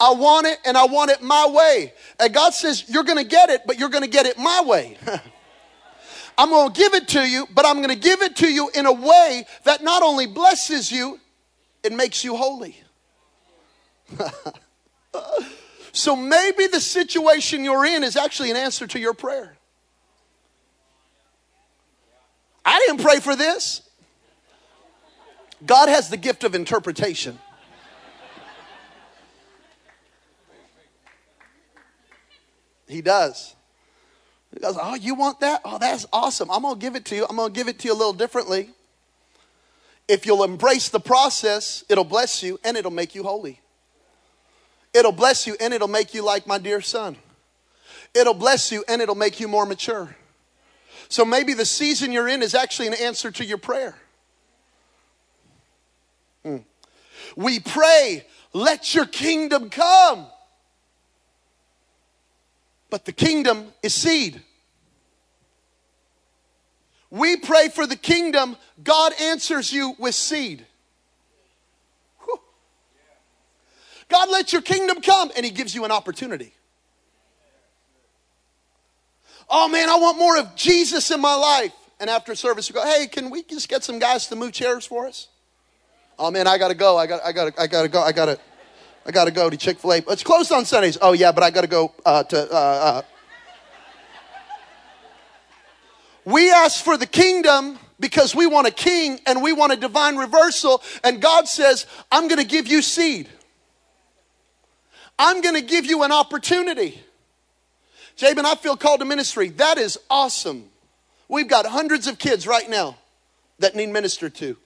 I 0.00 0.12
want 0.14 0.46
it 0.46 0.58
and 0.64 0.76
I 0.76 0.86
want 0.86 1.10
it 1.10 1.22
my 1.22 1.46
way. 1.48 1.92
And 2.18 2.34
God 2.34 2.54
says, 2.54 2.84
You're 2.88 3.04
going 3.04 3.18
to 3.18 3.28
get 3.28 3.50
it, 3.50 3.62
but 3.66 3.78
you're 3.78 3.88
going 3.88 4.04
to 4.04 4.10
get 4.10 4.26
it 4.26 4.38
my 4.38 4.62
way. 4.64 4.96
I'm 6.38 6.48
going 6.48 6.72
to 6.72 6.80
give 6.80 6.94
it 6.94 7.08
to 7.08 7.20
you, 7.20 7.46
but 7.54 7.66
I'm 7.66 7.76
going 7.76 7.90
to 7.90 7.94
give 7.94 8.22
it 8.22 8.36
to 8.36 8.48
you 8.48 8.70
in 8.74 8.86
a 8.86 8.92
way 8.92 9.44
that 9.64 9.82
not 9.82 10.02
only 10.02 10.26
blesses 10.26 10.90
you, 10.90 11.20
it 11.82 11.92
makes 11.92 12.24
you 12.24 12.36
holy. 12.36 12.82
so 15.92 16.16
maybe 16.16 16.66
the 16.66 16.80
situation 16.80 17.64
you're 17.64 17.84
in 17.84 18.02
is 18.02 18.16
actually 18.16 18.50
an 18.50 18.56
answer 18.56 18.86
to 18.86 18.98
your 18.98 19.14
prayer. 19.14 19.56
I 22.64 22.78
didn't 22.86 23.02
pray 23.02 23.20
for 23.20 23.36
this. 23.36 23.82
God 25.64 25.88
has 25.88 26.08
the 26.08 26.16
gift 26.16 26.44
of 26.44 26.54
interpretation. 26.54 27.38
He 32.88 33.00
does. 33.00 33.54
He 34.52 34.60
goes, 34.60 34.76
Oh, 34.80 34.94
you 34.94 35.14
want 35.14 35.40
that? 35.40 35.62
Oh, 35.64 35.78
that's 35.78 36.04
awesome. 36.12 36.50
I'm 36.50 36.62
going 36.62 36.74
to 36.74 36.80
give 36.80 36.94
it 36.94 37.06
to 37.06 37.16
you. 37.16 37.26
I'm 37.28 37.36
going 37.36 37.52
to 37.52 37.58
give 37.58 37.68
it 37.68 37.78
to 37.80 37.88
you 37.88 37.94
a 37.94 37.96
little 37.96 38.12
differently. 38.12 38.70
If 40.08 40.26
you'll 40.26 40.44
embrace 40.44 40.90
the 40.90 41.00
process, 41.00 41.84
it'll 41.88 42.04
bless 42.04 42.42
you 42.42 42.60
and 42.64 42.76
it'll 42.76 42.90
make 42.90 43.14
you 43.14 43.22
holy. 43.22 43.60
It'll 44.92 45.12
bless 45.12 45.46
you 45.46 45.56
and 45.58 45.72
it'll 45.72 45.88
make 45.88 46.12
you 46.12 46.22
like 46.22 46.46
my 46.46 46.58
dear 46.58 46.82
son. 46.82 47.16
It'll 48.14 48.34
bless 48.34 48.70
you 48.70 48.84
and 48.88 49.00
it'll 49.00 49.14
make 49.14 49.40
you 49.40 49.48
more 49.48 49.64
mature. 49.64 50.14
So 51.08 51.24
maybe 51.24 51.54
the 51.54 51.64
season 51.64 52.12
you're 52.12 52.28
in 52.28 52.42
is 52.42 52.54
actually 52.54 52.88
an 52.88 52.94
answer 52.94 53.30
to 53.30 53.44
your 53.44 53.58
prayer. 53.58 53.96
We 57.36 57.60
pray, 57.60 58.24
let 58.52 58.94
your 58.94 59.06
kingdom 59.06 59.70
come. 59.70 60.26
But 62.90 63.04
the 63.04 63.12
kingdom 63.12 63.72
is 63.82 63.94
seed. 63.94 64.42
We 67.10 67.36
pray 67.36 67.68
for 67.68 67.86
the 67.86 67.96
kingdom, 67.96 68.56
God 68.82 69.12
answers 69.20 69.72
you 69.72 69.94
with 69.98 70.14
seed. 70.14 70.66
God, 74.08 74.28
let 74.30 74.52
your 74.52 74.62
kingdom 74.62 75.00
come, 75.00 75.32
and 75.34 75.44
He 75.44 75.50
gives 75.50 75.74
you 75.74 75.86
an 75.86 75.90
opportunity. 75.90 76.52
Oh 79.48 79.68
man, 79.68 79.88
I 79.88 79.96
want 79.96 80.18
more 80.18 80.38
of 80.38 80.54
Jesus 80.54 81.10
in 81.10 81.20
my 81.20 81.34
life. 81.34 81.72
And 81.98 82.10
after 82.10 82.34
service, 82.34 82.68
you 82.68 82.74
go, 82.74 82.84
hey, 82.84 83.06
can 83.06 83.30
we 83.30 83.42
just 83.42 83.68
get 83.68 83.84
some 83.84 83.98
guys 83.98 84.26
to 84.26 84.36
move 84.36 84.52
chairs 84.52 84.84
for 84.84 85.06
us? 85.06 85.28
Oh 86.22 86.30
man, 86.30 86.46
I 86.46 86.56
gotta 86.56 86.76
go. 86.76 86.96
I 86.96 87.08
got, 87.08 87.20
I 87.24 87.32
gotta 87.32 87.60
I 87.60 87.66
gotta 87.66 87.88
go. 87.88 88.00
I 88.00 88.12
gotta. 88.12 88.38
I 89.04 89.10
got 89.10 89.24
to 89.24 89.32
go 89.32 89.50
to 89.50 89.56
Chick 89.56 89.80
fil 89.80 89.94
A. 89.94 89.96
It's 89.96 90.22
closed 90.22 90.52
on 90.52 90.64
Sundays. 90.64 90.96
Oh, 91.02 91.12
yeah, 91.12 91.32
but 91.32 91.42
I 91.42 91.50
got 91.50 91.62
to 91.62 91.66
go 91.66 91.92
uh, 92.06 92.22
to. 92.22 92.52
Uh, 92.52 92.56
uh. 92.56 93.02
We 96.24 96.52
ask 96.52 96.84
for 96.84 96.96
the 96.96 97.08
kingdom 97.08 97.80
because 97.98 98.32
we 98.32 98.46
want 98.46 98.68
a 98.68 98.70
king 98.70 99.18
and 99.26 99.42
we 99.42 99.52
want 99.52 99.72
a 99.72 99.76
divine 99.76 100.16
reversal. 100.16 100.80
And 101.02 101.20
God 101.20 101.48
says, 101.48 101.86
I'm 102.12 102.28
going 102.28 102.38
to 102.38 102.46
give 102.46 102.68
you 102.68 102.80
seed, 102.80 103.28
I'm 105.18 105.40
going 105.40 105.56
to 105.56 105.62
give 105.62 105.84
you 105.84 106.04
an 106.04 106.12
opportunity. 106.12 107.02
Jabin, 108.14 108.46
I 108.46 108.54
feel 108.54 108.76
called 108.76 109.00
to 109.00 109.06
ministry. 109.06 109.48
That 109.48 109.78
is 109.78 109.98
awesome. 110.08 110.70
We've 111.28 111.48
got 111.48 111.66
hundreds 111.66 112.06
of 112.06 112.20
kids 112.20 112.46
right 112.46 112.70
now 112.70 112.98
that 113.58 113.74
need 113.74 113.88
ministered 113.88 114.36
to. 114.36 114.56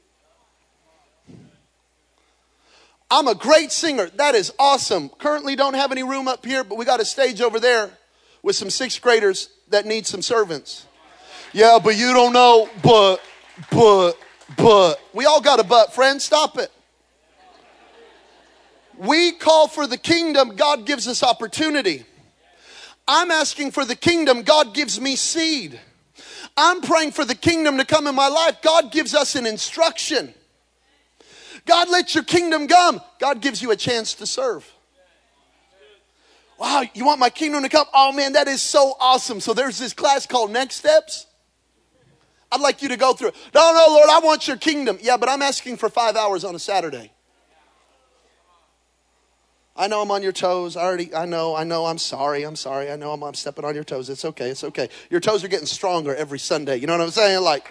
I'm 3.11 3.29
a 3.29 3.35
great 3.35 3.71
singer. 3.71 4.09
That 4.17 4.35
is 4.35 4.53
awesome. 4.59 5.09
Currently 5.11 5.57
don't 5.57 5.75
have 5.75 5.93
any 5.93 6.03
room 6.03 6.27
up 6.27 6.45
here, 6.45 6.65
but 6.65 6.77
we 6.77 6.85
got 6.85 7.01
a 7.01 7.05
stage 7.05 7.41
over 7.41 7.61
there 7.61 7.91
with 8.43 8.57
some 8.57 8.71
sixth 8.71 9.01
graders 9.01 9.49
that 9.71 9.87
need 9.87 10.07
some 10.07 10.23
servants. 10.23 10.87
Yeah, 11.53 11.79
but 11.83 11.97
you 11.97 12.13
don't 12.13 12.33
know, 12.33 12.69
but, 12.83 13.21
but, 13.71 14.15
but. 14.57 15.01
We 15.13 15.25
all 15.25 15.41
got 15.41 15.61
a 15.61 15.65
but, 15.65 15.95
friend. 15.95 16.21
Stop 16.21 16.59
it. 16.59 16.71
We 18.99 19.33
call 19.33 19.69
for 19.69 19.87
the 19.87 19.99
kingdom, 19.99 20.57
God 20.57 20.87
gives 20.87 21.07
us 21.07 21.23
opportunity. 21.23 22.05
I'm 23.07 23.31
asking 23.31 23.71
for 23.71 23.85
the 23.85 23.95
kingdom, 23.95 24.43
God 24.43 24.75
gives 24.75 25.01
me 25.01 25.17
seed. 25.17 25.79
I'm 26.57 26.81
praying 26.81 27.13
for 27.13 27.25
the 27.25 27.35
kingdom 27.35 27.77
to 27.77 27.85
come 27.85 28.07
in 28.07 28.15
my 28.15 28.29
life, 28.29 28.63
God 28.63 28.91
gives 28.91 29.15
us 29.15 29.35
an 29.37 29.47
instruction. 29.47 30.35
God, 31.67 31.91
let 31.91 32.15
your 32.15 32.25
kingdom 32.25 32.69
come. 32.69 33.01
God 33.19 33.41
gives 33.41 33.61
you 33.61 33.73
a 33.73 33.77
chance 33.77 34.15
to 34.15 34.27
serve. 34.27 34.73
Wow, 36.59 36.85
you 36.95 37.05
want 37.05 37.21
my 37.21 37.29
kingdom 37.29 37.63
to 37.65 37.69
come? 37.69 37.87
Oh 37.93 38.13
man, 38.13 38.33
that 38.33 38.49
is 38.49 38.63
so 38.63 38.95
awesome. 38.99 39.41
So 39.41 39.53
there's 39.53 39.79
this 39.79 39.93
class 39.93 40.27
called 40.27 40.51
Next 40.51 40.77
Steps. 40.77 41.27
I'd 42.51 42.61
like 42.61 42.81
you 42.81 42.89
to 42.89 42.97
go 42.97 43.13
through 43.13 43.29
it. 43.29 43.37
No, 43.55 43.73
no, 43.73 43.93
Lord, 43.93 44.09
I 44.09 44.21
want 44.21 44.49
your 44.49 44.57
kingdom. 44.57 44.99
Yeah, 45.03 45.17
but 45.17 45.29
I'm 45.29 45.43
asking 45.43 45.77
for 45.77 45.91
five 45.91 46.17
hours 46.17 46.45
on 46.45 46.55
a 46.55 46.59
Saturday. 46.59 47.13
I 49.79 49.89
know 49.89 50.01
I'm 50.01 50.11
on 50.11 50.23
your 50.23 50.33
toes. 50.33 50.77
I 50.77 50.83
already, 50.85 51.15
I 51.15 51.27
know, 51.27 51.55
I 51.55 51.65
know, 51.65 51.85
I'm 51.85 51.99
sorry, 51.99 52.45
I'm 52.45 52.57
sorry. 52.57 52.91
I 52.91 52.97
know 52.97 53.13
I'm, 53.13 53.23
I'm 53.23 53.35
stepping 53.35 53.65
on 53.65 53.75
your 53.75 53.85
toes. 53.85 54.09
It's 54.09 54.25
okay, 54.25 54.49
it's 54.49 54.65
okay. 54.65 54.89
Your 55.11 55.21
toes 55.21 55.45
are 55.45 55.49
getting 55.49 55.67
stronger 55.67 56.15
every 56.15 56.39
Sunday. 56.39 56.79
You 56.79 56.87
know 56.87 56.95
what 56.95 57.03
I'm 57.03 57.11
saying? 57.11 57.43
Like, 57.43 57.71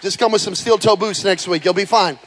just 0.00 0.18
come 0.18 0.32
with 0.32 0.40
some 0.40 0.54
steel 0.54 0.78
toe 0.78 0.96
boots 0.96 1.24
next 1.24 1.46
week. 1.46 1.64
You'll 1.64 1.74
be 1.74 1.84
fine. 1.84 2.18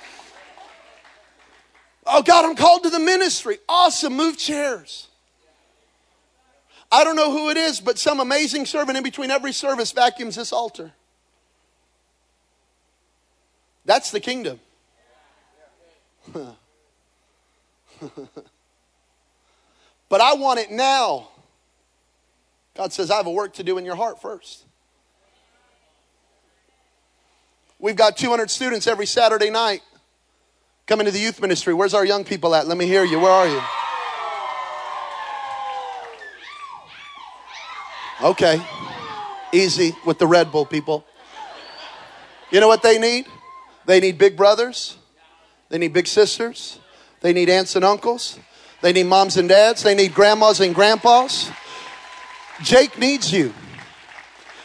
Oh, 2.11 2.23
God, 2.23 2.43
I'm 2.43 2.55
called 2.55 2.83
to 2.83 2.89
the 2.89 2.99
ministry. 2.99 3.59
Awesome. 3.69 4.15
Move 4.15 4.35
chairs. 4.35 5.07
I 6.91 7.03
don't 7.03 7.15
know 7.15 7.31
who 7.31 7.51
it 7.51 7.57
is, 7.57 7.79
but 7.79 7.99
some 7.99 8.19
amazing 8.19 8.65
servant 8.65 8.97
in 8.97 9.03
between 9.03 9.29
every 9.29 9.53
service 9.53 9.91
vacuums 9.91 10.35
this 10.35 10.51
altar. 10.51 10.91
That's 13.85 14.09
the 14.09 14.19
kingdom. 14.19 14.59
but 16.33 16.57
I 20.19 20.33
want 20.33 20.59
it 20.59 20.71
now. 20.71 21.29
God 22.75 22.91
says, 22.91 23.11
I 23.11 23.17
have 23.17 23.27
a 23.27 23.31
work 23.31 23.53
to 23.55 23.63
do 23.63 23.77
in 23.77 23.85
your 23.85 23.95
heart 23.95 24.19
first. 24.19 24.65
We've 27.77 27.95
got 27.95 28.17
200 28.17 28.49
students 28.49 28.87
every 28.87 29.05
Saturday 29.05 29.51
night 29.51 29.83
coming 30.89 31.05
to 31.05 31.12
the 31.12 31.19
youth 31.19 31.39
ministry. 31.39 31.72
Where's 31.72 31.93
our 31.93 32.03
young 32.03 32.24
people 32.24 32.55
at? 32.55 32.67
Let 32.67 32.75
me 32.75 32.88
hear 32.88 33.03
you. 33.03 33.19
Where 33.19 33.31
are 33.31 33.48
you? 33.48 33.62
Okay. 38.24 38.60
Easy 39.51 39.96
with 40.03 40.17
the 40.17 40.25
Red 40.25 40.51
Bull 40.51 40.65
people. 40.65 41.05
You 42.50 42.60
know 42.60 42.67
what 42.67 42.81
they 42.81 42.98
need? 42.98 43.27
They 43.86 44.00
need 44.00 44.17
big 44.17 44.36
brothers. 44.36 44.98
They 45.69 45.77
need 45.77 45.93
big 45.93 46.08
sisters. 46.08 46.79
They 47.22 47.34
need 47.34 47.50
aunts 47.50 47.75
and 47.75 47.86
uncles. 47.86 48.39
They 48.81 48.91
need 48.91 49.03
moms 49.03 49.38
and 49.38 49.48
dads. 49.48 49.84
They 49.84 49.93
need 49.93 50.15
grandmas 50.15 50.60
and 50.60 50.74
grandpas. 50.74 51.51
Jake 52.63 52.98
needs 52.98 53.31
you. 53.31 53.53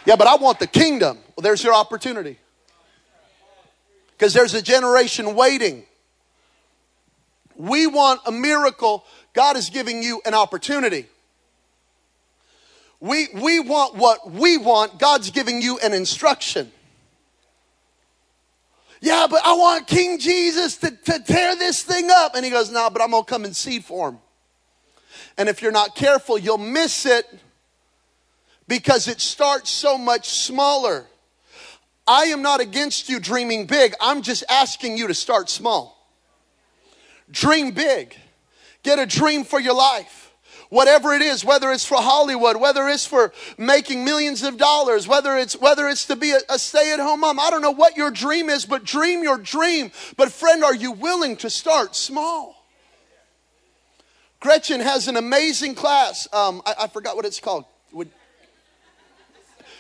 Yeah, 0.07 0.17
but 0.17 0.27
I 0.27 0.37
want 0.37 0.59
the 0.59 0.67
kingdom. 0.67 1.19
Well, 1.37 1.43
there's 1.43 1.63
your 1.63 1.75
opportunity. 1.75 2.39
Because 4.13 4.33
there's 4.33 4.55
a 4.55 4.63
generation 4.63 5.35
waiting 5.35 5.85
We 7.57 7.87
want 7.87 8.21
a 8.27 8.33
miracle. 8.33 9.05
God 9.33 9.57
is 9.57 9.71
giving 9.71 10.03
you 10.03 10.21
an 10.25 10.35
opportunity. 10.35 11.07
We, 13.01 13.29
we 13.35 13.61
want 13.61 13.97
what 13.97 14.31
we 14.31 14.57
want. 14.57 14.99
God's 14.99 15.31
giving 15.31 15.61
you 15.61 15.79
an 15.81 15.93
instruction. 15.93 16.73
Yeah, 19.01 19.27
but 19.29 19.45
I 19.45 19.53
want 19.53 19.87
King 19.87 20.19
Jesus 20.19 20.79
to, 20.79 20.91
to 20.91 21.19
tear 21.21 21.55
this 21.57 21.83
thing 21.83 22.09
up. 22.11 22.35
And 22.35 22.45
he 22.45 22.51
goes, 22.51 22.71
No, 22.71 22.89
but 22.89 23.03
I'm 23.03 23.11
going 23.11 23.25
to 23.25 23.29
come 23.29 23.45
in 23.45 23.53
seed 23.53 23.85
form. 23.85 24.19
And 25.37 25.49
if 25.49 25.61
you're 25.61 25.73
not 25.73 25.95
careful, 25.95 26.39
you'll 26.39 26.57
miss 26.57 27.05
it 27.05 27.27
because 28.67 29.09
it 29.09 29.21
starts 29.21 29.69
so 29.71 29.99
much 29.99 30.31
smaller. 30.31 31.07
I 32.07 32.25
am 32.25 32.43
not 32.43 32.61
against 32.61 33.09
you 33.09 33.21
dreaming 33.21 33.67
big. 33.67 33.95
I'm 34.01 34.23
just 34.23 34.45
asking 34.49 34.97
you 34.97 35.09
to 35.09 35.15
start 35.15 35.51
small. 35.51 35.94
Dream 37.31 37.73
big. 37.73 38.17
Get 38.83 38.99
a 38.99 39.07
dream 39.07 39.45
for 39.45 39.59
your 39.59 39.75
life. 39.75 40.33
Whatever 40.71 41.15
it 41.15 41.23
is, 41.23 41.45
whether 41.45 41.71
it's 41.71 41.85
for 41.85 41.99
Hollywood, 41.99 42.57
whether 42.57 42.89
it's 42.89 43.07
for 43.07 43.33
making 43.57 44.05
millions 44.05 44.43
of 44.43 44.57
dollars, 44.57 45.07
whether 45.07 45.37
it's 45.37 45.57
whether 45.57 45.89
it's 45.89 46.07
to 46.07 46.17
be 46.17 46.33
a, 46.33 46.41
a 46.49 46.59
stay-at-home 46.59 47.21
mom. 47.21 47.39
I 47.39 47.51
don't 47.51 47.63
know 47.63 47.71
what 47.71 47.97
your 47.97 48.11
dream 48.11 48.49
is, 48.49 48.67
but 48.67 48.83
dream 48.83 49.23
your 49.23 49.39
dream. 49.39 49.93
But 50.17 50.33
friend, 50.33 50.65
are 50.65 50.75
you 50.75 50.91
willing 50.91 51.37
to 51.39 51.51
start 51.51 51.95
small? 51.95 52.67
Gretchen 54.41 54.81
has 54.81 55.07
an 55.07 55.17
amazing 55.17 55.75
class. 55.75 56.27
Um, 56.33 56.61
I, 56.67 56.75
I 56.81 56.87
forgot 56.89 57.15
what 57.15 57.25
it's 57.25 57.41
called. 57.41 57.65
Would, 57.93 58.11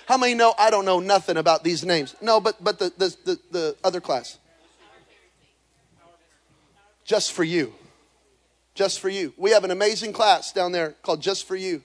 how 0.06 0.16
many 0.16 0.34
know 0.34 0.54
I 0.58 0.70
don't 0.70 0.84
know 0.84 1.00
nothing 1.00 1.36
about 1.36 1.64
these 1.64 1.84
names? 1.84 2.14
No, 2.22 2.40
but 2.40 2.62
but 2.62 2.78
the 2.78 2.92
the, 2.96 3.16
the, 3.24 3.40
the 3.50 3.76
other 3.82 4.00
class. 4.00 4.38
Just 7.04 7.32
for 7.32 7.44
you. 7.44 7.72
Just 8.74 9.00
for 9.00 9.08
you. 9.08 9.32
We 9.36 9.50
have 9.50 9.64
an 9.64 9.70
amazing 9.70 10.12
class 10.12 10.52
down 10.52 10.72
there 10.72 10.94
called 11.02 11.20
Just 11.22 11.46
for 11.46 11.56
You 11.56 11.82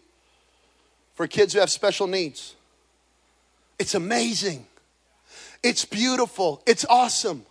for 1.13 1.27
kids 1.27 1.53
who 1.53 1.59
have 1.59 1.69
special 1.69 2.07
needs. 2.07 2.55
It's 3.77 3.93
amazing. 3.93 4.65
It's 5.61 5.85
beautiful. 5.85 6.63
It's 6.65 6.85
awesome. 6.89 7.45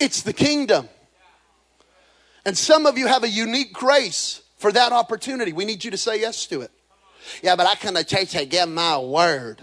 It's 0.00 0.22
the 0.22 0.32
kingdom. 0.32 0.88
And 2.44 2.56
some 2.58 2.86
of 2.86 2.98
you 2.98 3.06
have 3.06 3.22
a 3.22 3.28
unique 3.28 3.72
grace 3.72 4.42
for 4.56 4.72
that 4.72 4.92
opportunity. 4.92 5.52
We 5.52 5.64
need 5.64 5.84
you 5.84 5.90
to 5.92 5.96
say 5.96 6.20
yes 6.20 6.46
to 6.46 6.62
it. 6.62 6.70
Yeah, 7.42 7.54
but 7.54 7.66
I 7.66 8.02
church 8.02 8.30
to 8.30 8.44
give 8.44 8.68
my 8.68 8.98
word. 8.98 9.62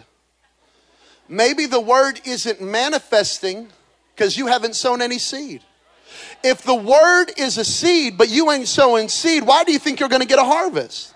Maybe 1.28 1.66
the 1.66 1.82
word 1.82 2.22
isn't 2.24 2.62
manifesting 2.62 3.68
because 4.16 4.38
you 4.38 4.48
haven't 4.48 4.76
sown 4.76 5.02
any 5.02 5.20
seed. 5.20 5.62
If 6.44 6.62
the 6.64 6.76
word 6.76 7.32
is 7.38 7.58
a 7.58 7.66
seed, 7.66 8.18
but 8.18 8.30
you 8.30 8.52
ain't 8.52 8.68
sowing 8.68 9.10
seed, 9.10 9.44
why 9.44 9.64
do 9.64 9.72
you 9.72 9.80
think 9.80 10.00
you're 10.00 10.10
going 10.10 10.22
to 10.22 10.28
get 10.28 10.40
a 10.40 10.44
harvest? 10.44 11.14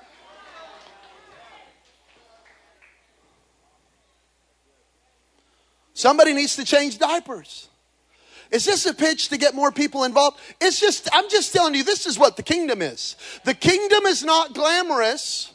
Somebody 5.94 6.34
needs 6.34 6.56
to 6.56 6.66
change 6.66 6.98
diapers. 6.98 7.70
Is 8.50 8.66
this 8.66 8.86
a 8.86 8.94
pitch 8.94 9.30
to 9.30 9.38
get 9.38 9.56
more 9.56 9.72
people 9.72 10.04
involved? 10.04 10.40
It's 10.60 10.80
just, 10.80 11.08
I'm 11.13 11.30
just 11.30 11.54
telling 11.54 11.74
you, 11.74 11.84
this 11.84 12.06
is 12.06 12.20
what 12.20 12.36
the 12.36 12.44
kingdom 12.44 12.82
is. 12.82 13.16
The 13.46 13.54
kingdom 13.54 14.06
is 14.06 14.24
not 14.24 14.54
glamorous. 14.54 15.54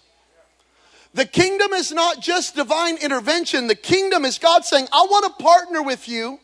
The 1.12 1.26
kingdom 1.26 1.72
is 1.72 1.92
not 1.92 2.20
just 2.20 2.56
divine 2.56 2.96
intervention. 2.98 3.66
The 3.66 3.74
kingdom 3.74 4.24
is 4.24 4.38
God 4.38 4.64
saying, 4.64 4.88
I 4.92 5.02
want 5.10 5.36
to 5.36 5.42
partner 5.42 5.82
with 5.82 6.08
you. 6.08 6.40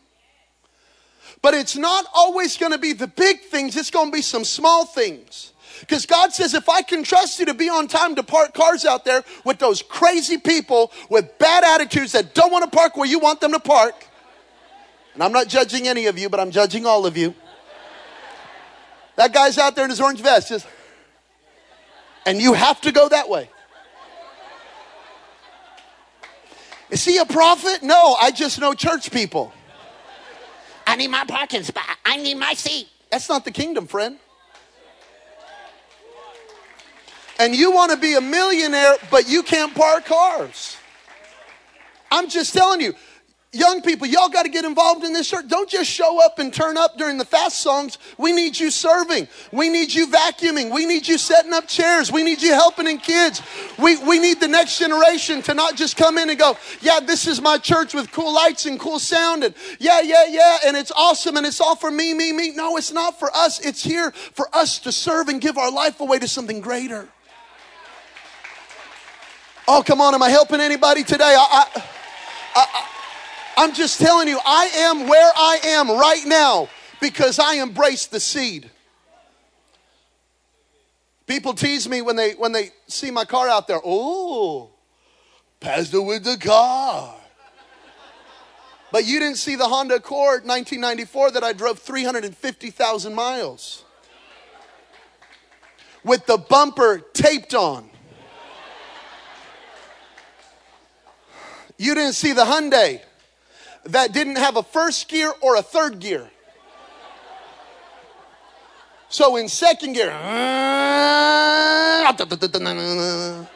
But 1.43 1.53
it's 1.53 1.75
not 1.75 2.05
always 2.15 2.57
going 2.57 2.71
to 2.71 2.77
be 2.77 2.93
the 2.93 3.05
big 3.05 3.41
things, 3.41 3.75
it's 3.75 3.91
going 3.91 4.07
to 4.07 4.15
be 4.15 4.21
some 4.21 4.45
small 4.45 4.85
things. 4.85 5.51
Because 5.81 6.05
God 6.05 6.33
says, 6.33 6.53
if 6.53 6.69
I 6.69 6.81
can 6.81 7.03
trust 7.03 7.37
you 7.39 7.45
to 7.47 7.53
be 7.53 7.67
on 7.67 7.89
time 7.89 8.15
to 8.15 8.23
park 8.23 8.53
cars 8.53 8.85
out 8.85 9.03
there 9.03 9.25
with 9.43 9.59
those 9.59 9.81
crazy 9.81 10.37
people 10.37 10.93
with 11.09 11.37
bad 11.39 11.65
attitudes 11.65 12.13
that 12.13 12.33
don't 12.33 12.49
want 12.49 12.63
to 12.63 12.75
park 12.75 12.95
where 12.95 13.07
you 13.07 13.19
want 13.19 13.41
them 13.41 13.51
to 13.51 13.59
park, 13.59 14.07
and 15.13 15.21
I'm 15.21 15.33
not 15.33 15.49
judging 15.49 15.85
any 15.85 16.05
of 16.05 16.17
you, 16.17 16.29
but 16.29 16.39
I'm 16.39 16.49
judging 16.49 16.85
all 16.85 17.05
of 17.05 17.17
you. 17.17 17.35
That 19.17 19.33
guy's 19.33 19.57
out 19.57 19.75
there 19.75 19.83
in 19.83 19.89
his 19.89 19.99
orange 19.99 20.21
vest, 20.21 20.47
just, 20.47 20.65
and 22.25 22.41
you 22.41 22.53
have 22.53 22.79
to 22.81 22.93
go 22.93 23.09
that 23.09 23.27
way. 23.27 23.49
Is 26.89 27.03
he 27.03 27.17
a 27.17 27.25
prophet? 27.25 27.83
No, 27.83 28.15
I 28.21 28.31
just 28.31 28.61
know 28.61 28.73
church 28.73 29.11
people. 29.11 29.51
I 30.93 30.95
need 30.95 31.07
my 31.07 31.25
parking 31.25 31.63
spot. 31.63 31.97
I 32.05 32.17
need 32.17 32.35
my 32.35 32.53
seat. 32.53 32.87
That's 33.09 33.27
not 33.27 33.45
the 33.45 33.49
kingdom, 33.49 33.87
friend. 33.87 34.19
And 37.39 37.55
you 37.55 37.71
want 37.71 37.89
to 37.93 37.97
be 37.97 38.13
a 38.13 38.21
millionaire, 38.21 38.97
but 39.09 39.27
you 39.27 39.41
can't 39.41 39.73
park 39.73 40.05
cars. 40.05 40.77
I'm 42.11 42.29
just 42.29 42.53
telling 42.53 42.79
you, 42.79 42.93
young 43.53 43.81
people, 43.81 44.07
y'all 44.07 44.29
got 44.29 44.43
to 44.43 44.49
get 44.49 44.65
involved 44.65 45.03
in 45.05 45.13
this 45.13 45.29
church. 45.29 45.47
Don't 45.47 45.69
just 45.69 45.89
show 45.89 46.23
up 46.23 46.39
and 46.39 46.53
turn 46.53 46.75
up 46.77 46.97
during 46.97 47.17
the 47.17 47.25
fast 47.25 47.59
songs. 47.59 47.97
We 48.17 48.33
need 48.33 48.59
you 48.59 48.71
serving. 48.71 49.27
We 49.51 49.69
need 49.69 49.93
you 49.93 50.07
vacuuming. 50.07 50.73
We 50.73 50.85
need 50.85 51.07
you 51.07 51.17
setting 51.17 51.53
up 51.53 51.67
chairs. 51.67 52.11
We 52.11 52.23
need 52.23 52.41
you 52.41 52.53
helping 52.53 52.87
in 52.87 52.97
kids. 52.97 53.41
We, 53.77 53.97
we 54.03 54.19
need 54.19 54.39
the 54.39 54.47
next 54.47 54.79
generation 54.79 55.41
to 55.43 55.53
not 55.53 55.75
just 55.75 55.95
come 55.95 56.17
in 56.17 56.29
and 56.29 56.37
go, 56.37 56.57
yeah, 56.81 56.99
this 56.99 57.27
is 57.27 57.41
my 57.41 57.57
church 57.57 57.93
with 57.93 58.11
cool 58.11 58.33
lights 58.33 58.65
and 58.65 58.79
cool 58.79 58.99
sound 58.99 59.43
and 59.43 59.53
yeah, 59.79 60.01
yeah, 60.01 60.25
yeah, 60.27 60.57
and 60.65 60.75
it's 60.75 60.91
awesome 60.95 61.37
and 61.37 61.45
it's 61.45 61.61
all 61.61 61.75
for 61.75 61.91
me, 61.91 62.13
me, 62.13 62.33
me. 62.33 62.51
No, 62.55 62.77
it's 62.77 62.91
not 62.91 63.19
for 63.19 63.29
us. 63.35 63.59
It's 63.59 63.83
here 63.83 64.11
for 64.11 64.47
us 64.53 64.79
to 64.79 64.91
serve 64.91 65.29
and 65.29 65.39
give 65.39 65.57
our 65.57 65.71
life 65.71 65.99
away 65.99 66.19
to 66.19 66.27
something 66.27 66.59
greater. 66.59 67.07
Oh, 69.67 69.83
come 69.85 70.01
on. 70.01 70.13
Am 70.13 70.21
I 70.21 70.29
helping 70.29 70.59
anybody 70.59 71.03
today? 71.03 71.35
I, 71.37 71.65
I, 71.75 71.83
I'm 73.63 73.73
just 73.73 73.97
telling 73.97 74.27
you, 74.27 74.37
I 74.45 74.65
am 74.75 75.07
where 75.07 75.31
I 75.33 75.59
am 75.63 75.89
right 75.89 76.25
now 76.25 76.67
because 76.99 77.39
I 77.39 77.55
embrace 77.61 78.07
the 78.07 78.19
seed. 78.19 78.69
People 81.27 81.53
tease 81.53 81.87
me 81.87 82.01
when 82.01 82.17
they 82.17 82.33
when 82.33 82.51
they 82.51 82.71
see 82.87 83.09
my 83.09 83.23
car 83.23 83.47
out 83.47 83.69
there. 83.69 83.79
Oh, 83.85 84.71
Pastor 85.61 86.01
with 86.01 86.25
the 86.25 86.35
car. 86.35 87.15
But 88.91 89.05
you 89.05 89.21
didn't 89.21 89.37
see 89.37 89.55
the 89.55 89.69
Honda 89.69 89.95
Accord 89.95 90.45
1994 90.45 91.31
that 91.31 91.43
I 91.45 91.53
drove 91.53 91.79
350,000 91.79 93.15
miles 93.15 93.85
with 96.03 96.25
the 96.25 96.37
bumper 96.37 96.99
taped 97.13 97.53
on. 97.53 97.89
You 101.77 101.95
didn't 101.95 102.13
see 102.13 102.33
the 102.33 102.43
Hyundai 102.43 102.99
that 103.85 104.13
didn't 104.13 104.37
have 104.37 104.57
a 104.57 104.63
first 104.63 105.07
gear 105.07 105.33
or 105.41 105.55
a 105.55 105.61
third 105.61 105.99
gear. 105.99 106.29
So 109.09 109.35
in 109.35 109.47
second 109.47 109.93
gear, 109.93 110.09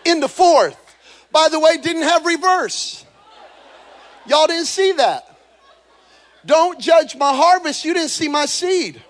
into 0.05 0.27
fourth. 0.27 0.77
By 1.31 1.49
the 1.49 1.59
way, 1.59 1.77
didn't 1.77 2.03
have 2.03 2.25
reverse. 2.25 3.05
Y'all 4.27 4.47
didn't 4.47 4.65
see 4.65 4.91
that. 4.93 5.23
Don't 6.45 6.79
judge 6.79 7.15
my 7.15 7.33
harvest. 7.33 7.83
You 7.83 7.93
didn't 7.93 8.09
see 8.09 8.27
my 8.27 8.45
seed. 8.45 9.01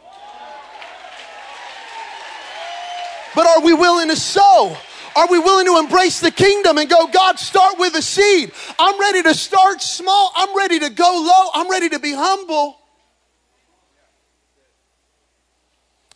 But 3.36 3.45
are 3.45 3.62
we 3.62 3.73
willing 3.73 4.08
to 4.08 4.15
sow? 4.15 4.75
Are 5.17 5.27
we 5.27 5.39
willing 5.39 5.65
to 5.65 5.80
embrace 5.80 6.19
the 6.19 6.30
kingdom 6.30 6.77
and 6.77 6.88
go, 6.88 7.08
God, 7.08 7.39
start 7.39 7.80
with 7.80 7.95
a 7.95 8.03
seed? 8.03 8.51
I'm 8.77 8.99
ready 8.99 9.23
to 9.23 9.34
start 9.34 9.82
small. 9.82 10.32
I'm 10.36 10.56
ready 10.56 10.77
to 10.77 10.91
go 10.91 11.12
low. 11.12 11.49
I'm 11.56 11.71
ready 11.71 11.89
to 11.89 11.97
be 11.97 12.13
humble. 12.13 12.77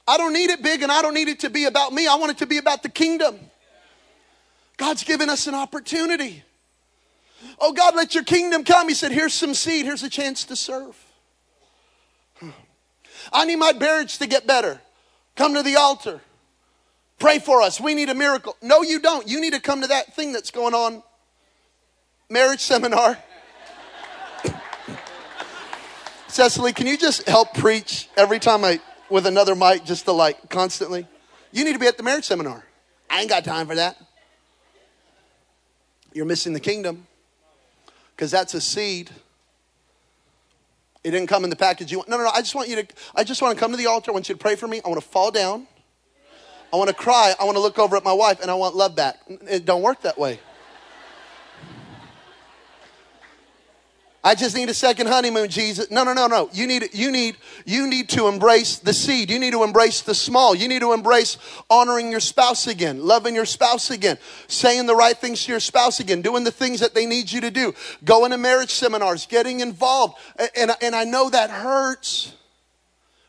I 0.07 0.17
don't 0.17 0.33
need 0.33 0.51
it 0.51 0.61
big 0.61 0.83
and 0.83 0.91
I 0.91 1.01
don't 1.01 1.15
need 1.15 1.29
it 1.29 1.39
to 1.39 1.49
be 1.49 1.65
about 1.65 1.91
me. 1.93 2.05
I 2.05 2.13
want 2.13 2.33
it 2.33 2.37
to 2.39 2.45
be 2.45 2.59
about 2.59 2.83
the 2.83 2.89
kingdom. 2.89 3.39
God's 4.77 5.03
given 5.03 5.31
us 5.31 5.47
an 5.47 5.55
opportunity. 5.55 6.43
Oh, 7.59 7.73
God, 7.73 7.95
let 7.95 8.13
your 8.13 8.23
kingdom 8.23 8.63
come. 8.63 8.87
He 8.87 8.93
said, 8.93 9.11
Here's 9.11 9.33
some 9.33 9.55
seed. 9.55 9.87
Here's 9.87 10.03
a 10.03 10.11
chance 10.11 10.43
to 10.43 10.55
serve. 10.55 10.95
I 13.33 13.45
need 13.45 13.55
my 13.55 13.73
marriage 13.73 14.19
to 14.19 14.27
get 14.27 14.45
better. 14.45 14.79
Come 15.35 15.55
to 15.55 15.63
the 15.63 15.77
altar. 15.77 16.21
Pray 17.21 17.38
for 17.38 17.62
us. 17.62 17.79
We 17.79 17.93
need 17.93 18.10
a 18.10 18.15
miracle. 18.15 18.57
No, 18.63 18.81
you 18.81 18.99
don't. 18.99 19.27
You 19.27 19.39
need 19.39 19.53
to 19.53 19.60
come 19.60 19.81
to 19.81 19.88
that 19.88 20.15
thing 20.15 20.31
that's 20.31 20.49
going 20.49 20.73
on 20.73 21.03
marriage 22.31 22.62
seminar. 22.62 23.15
Cecily, 26.27 26.73
can 26.73 26.88
you 26.88 26.97
just 26.97 27.29
help 27.29 27.53
preach 27.53 28.10
every 28.17 28.39
time 28.39 28.65
I 28.65 28.79
with 29.07 29.27
another 29.27 29.53
mic 29.53 29.86
just 29.86 30.05
to 30.05 30.13
like 30.13 30.49
constantly? 30.49 31.05
You 31.51 31.63
need 31.63 31.73
to 31.73 31.79
be 31.79 31.86
at 31.86 31.95
the 31.95 32.01
marriage 32.01 32.25
seminar. 32.25 32.65
I 33.07 33.21
ain't 33.21 33.29
got 33.29 33.45
time 33.45 33.67
for 33.67 33.75
that. 33.75 33.97
You're 36.13 36.25
missing 36.25 36.53
the 36.53 36.60
kingdom 36.60 37.05
because 38.15 38.31
that's 38.31 38.55
a 38.55 38.62
seed. 38.62 39.12
It 41.03 41.12
didn't 41.12 41.27
come 41.27 41.43
in 41.43 41.51
the 41.51 41.55
package 41.55 41.91
you 41.91 41.99
want. 41.99 42.10
No, 42.10 42.17
no, 42.17 42.23
no. 42.23 42.31
I 42.31 42.41
just 42.41 42.55
want 42.55 42.67
you 42.67 42.77
to, 42.77 42.88
I 43.13 43.23
just 43.23 43.43
want 43.43 43.55
to 43.55 43.60
come 43.60 43.69
to 43.69 43.77
the 43.77 43.86
altar. 43.86 44.10
I 44.10 44.13
want 44.13 44.27
you 44.27 44.34
to 44.34 44.39
pray 44.39 44.55
for 44.55 44.67
me. 44.67 44.81
I 44.84 44.89
want 44.89 44.99
to 44.99 45.07
fall 45.07 45.29
down. 45.29 45.67
I 46.73 46.77
want 46.77 46.89
to 46.89 46.95
cry. 46.95 47.34
I 47.39 47.43
want 47.43 47.57
to 47.57 47.62
look 47.62 47.79
over 47.79 47.95
at 47.97 48.03
my 48.03 48.13
wife 48.13 48.39
and 48.41 48.49
I 48.49 48.55
want 48.55 48.75
love 48.75 48.95
back. 48.95 49.19
It 49.27 49.65
don't 49.65 49.81
work 49.81 50.01
that 50.03 50.17
way. 50.17 50.39
I 54.23 54.36
just 54.36 54.55
need 54.55 54.69
a 54.69 54.73
second 54.73 55.07
honeymoon, 55.07 55.49
Jesus. 55.49 55.89
No, 55.89 56.03
no, 56.03 56.13
no, 56.13 56.27
no. 56.27 56.47
You 56.53 56.67
need, 56.67 56.89
you 56.93 57.12
need, 57.12 57.38
you 57.65 57.88
need 57.88 58.07
to 58.10 58.27
embrace 58.27 58.77
the 58.77 58.93
seed. 58.93 59.31
You 59.31 59.39
need 59.39 59.51
to 59.51 59.63
embrace 59.63 60.01
the 60.01 60.13
small. 60.13 60.53
You 60.53 60.67
need 60.67 60.81
to 60.81 60.93
embrace 60.93 61.39
honoring 61.71 62.12
your 62.12 62.19
spouse 62.19 62.67
again, 62.67 63.03
loving 63.03 63.34
your 63.34 63.45
spouse 63.45 63.89
again, 63.89 64.19
saying 64.47 64.86
the 64.86 64.95
right 64.95 65.17
things 65.17 65.45
to 65.45 65.51
your 65.51 65.60
spouse 65.60 65.99
again, 65.99 66.21
doing 66.21 66.43
the 66.43 66.51
things 66.51 66.81
that 66.81 66.93
they 66.93 67.07
need 67.07 67.31
you 67.31 67.41
to 67.41 67.49
do, 67.49 67.73
going 68.03 68.29
to 68.29 68.38
marriage 68.38 68.71
seminars, 68.71 69.25
getting 69.25 69.60
involved. 69.60 70.19
And, 70.55 70.69
and 70.84 70.95
I 70.95 71.03
know 71.03 71.31
that 71.31 71.49
hurts, 71.49 72.36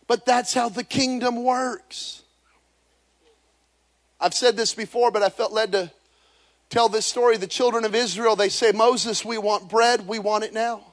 but 0.06 0.26
that's 0.26 0.52
how 0.52 0.68
the 0.68 0.84
kingdom 0.84 1.42
works. 1.42 2.21
I've 4.22 4.34
said 4.34 4.56
this 4.56 4.72
before, 4.72 5.10
but 5.10 5.22
I 5.22 5.28
felt 5.30 5.52
led 5.52 5.72
to 5.72 5.90
tell 6.70 6.88
this 6.88 7.04
story. 7.04 7.36
The 7.36 7.48
children 7.48 7.84
of 7.84 7.94
Israel, 7.94 8.36
they 8.36 8.48
say, 8.48 8.70
Moses, 8.70 9.24
we 9.24 9.36
want 9.36 9.68
bread, 9.68 10.06
we 10.06 10.20
want 10.20 10.44
it 10.44 10.54
now. 10.54 10.84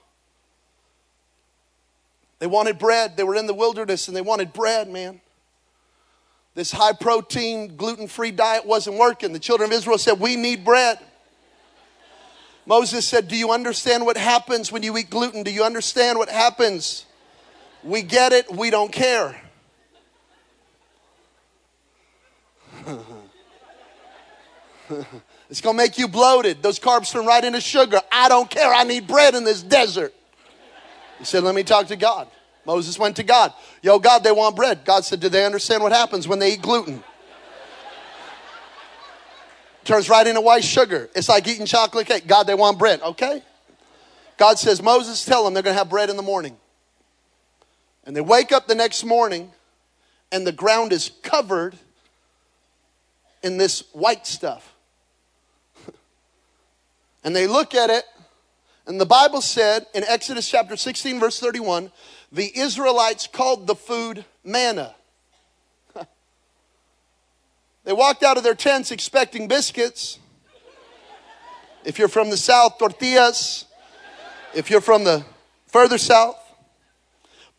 They 2.40 2.48
wanted 2.48 2.80
bread. 2.80 3.16
They 3.18 3.24
were 3.24 3.36
in 3.36 3.46
the 3.46 3.54
wilderness 3.54 4.08
and 4.08 4.18
they 4.18 4.22
wanted 4.22 4.52
bread, 4.52 4.90
man. 4.90 5.22
This 6.56 6.72
high 6.72 6.94
protein, 6.94 7.76
gluten 7.78 8.08
free 8.08 8.32
diet 8.32 8.66
wasn't 8.66 8.98
working. 8.98 9.32
The 9.32 9.40
children 9.40 9.70
of 9.70 9.78
Israel 9.78 10.00
said, 10.00 10.20
We 10.20 10.36
need 10.36 10.66
bread. 10.66 10.98
Moses 12.66 13.06
said, 13.06 13.28
Do 13.28 13.36
you 13.36 13.52
understand 13.52 14.06
what 14.06 14.18
happens 14.18 14.72
when 14.72 14.82
you 14.84 14.98
eat 14.98 15.10
gluten? 15.10 15.44
Do 15.44 15.52
you 15.52 15.64
understand 15.64 16.18
what 16.18 16.30
happens? 16.30 17.06
We 17.84 18.02
get 18.02 18.34
it, 18.34 18.52
we 18.52 18.70
don't 18.72 18.92
care. 18.92 19.40
It's 25.50 25.62
to 25.62 25.74
make 25.74 25.98
you 25.98 26.08
bloated. 26.08 26.62
Those 26.62 26.80
carbs 26.80 27.12
turn 27.12 27.26
right 27.26 27.44
into 27.44 27.60
sugar. 27.60 28.00
I 28.12 28.30
don't 28.30 28.48
care. 28.48 28.72
I 28.72 28.84
need 28.84 29.08
bread 29.08 29.34
in 29.34 29.44
this 29.44 29.64
desert. 29.64 30.14
He 31.18 31.26
said, 31.26 31.44
Let 31.44 31.56
me 31.56 31.64
talk 31.64 31.88
to 31.88 31.96
God. 31.96 32.28
Moses 32.66 33.00
went 33.00 33.16
to 33.16 33.24
God. 33.24 33.52
Yo, 33.82 33.98
God, 33.98 34.24
they 34.24 34.32
want 34.32 34.56
bread. 34.56 34.86
God 34.86 35.06
said, 35.06 35.20
Do 35.20 35.28
they 35.28 35.46
understand 35.46 35.82
what 35.82 35.92
happens 35.92 36.28
when 36.28 36.38
they 36.38 36.54
eat 36.54 36.62
gluten? 36.62 37.04
Turns 39.86 40.08
right 40.08 40.28
into 40.28 40.42
white 40.42 40.64
sugar. 40.64 41.10
It's 41.16 41.30
like 41.30 41.48
eating 41.48 41.66
chocolate 41.66 42.06
cake. 42.06 42.28
God, 42.28 42.44
they 42.44 42.54
want 42.54 42.78
bread. 42.78 43.02
Okay? 43.02 43.42
God 44.38 44.60
says, 44.60 44.84
Moses, 44.84 45.26
tell 45.26 45.44
them 45.44 45.56
they're 45.56 45.64
to 45.64 45.74
have 45.74 45.90
bread 45.90 46.12
in 46.12 46.16
the 46.16 46.22
morning. 46.22 46.58
And 48.06 48.16
they 48.16 48.22
wake 48.22 48.52
up 48.52 48.68
the 48.68 48.76
next 48.76 49.04
morning, 49.04 49.52
and 50.32 50.46
the 50.46 50.52
ground 50.52 50.94
is 50.94 51.12
covered 51.24 51.76
in 53.42 53.58
this 53.58 53.84
white 53.94 54.28
stuff. 54.28 54.76
And 57.24 57.36
they 57.36 57.48
look 57.48 57.76
at 57.76 57.90
it, 57.90 58.06
and 58.90 59.00
the 59.00 59.06
Bible 59.06 59.42
said 59.42 59.86
in 59.94 60.04
Exodus 60.04 60.50
chapter 60.50 60.76
16, 60.76 61.20
verse 61.20 61.40
31, 61.40 61.92
the 62.32 62.52
Israelites 62.58 63.28
called 63.28 63.68
the 63.68 63.76
food 63.76 64.26
manna. 64.44 64.96
they 67.84 67.94
walked 67.94 68.24
out 68.24 68.38
of 68.38 68.44
their 68.44 68.56
tents 68.56 68.92
expecting 68.92 69.48
biscuits. 69.48 70.18
If 71.86 72.00
you're 72.00 72.08
from 72.08 72.30
the 72.30 72.38
south, 72.38 72.80
tortillas. 72.80 73.66
If 74.56 74.72
you're 74.72 74.82
from 74.82 75.04
the 75.04 75.24
further 75.68 76.00
south, 76.00 76.38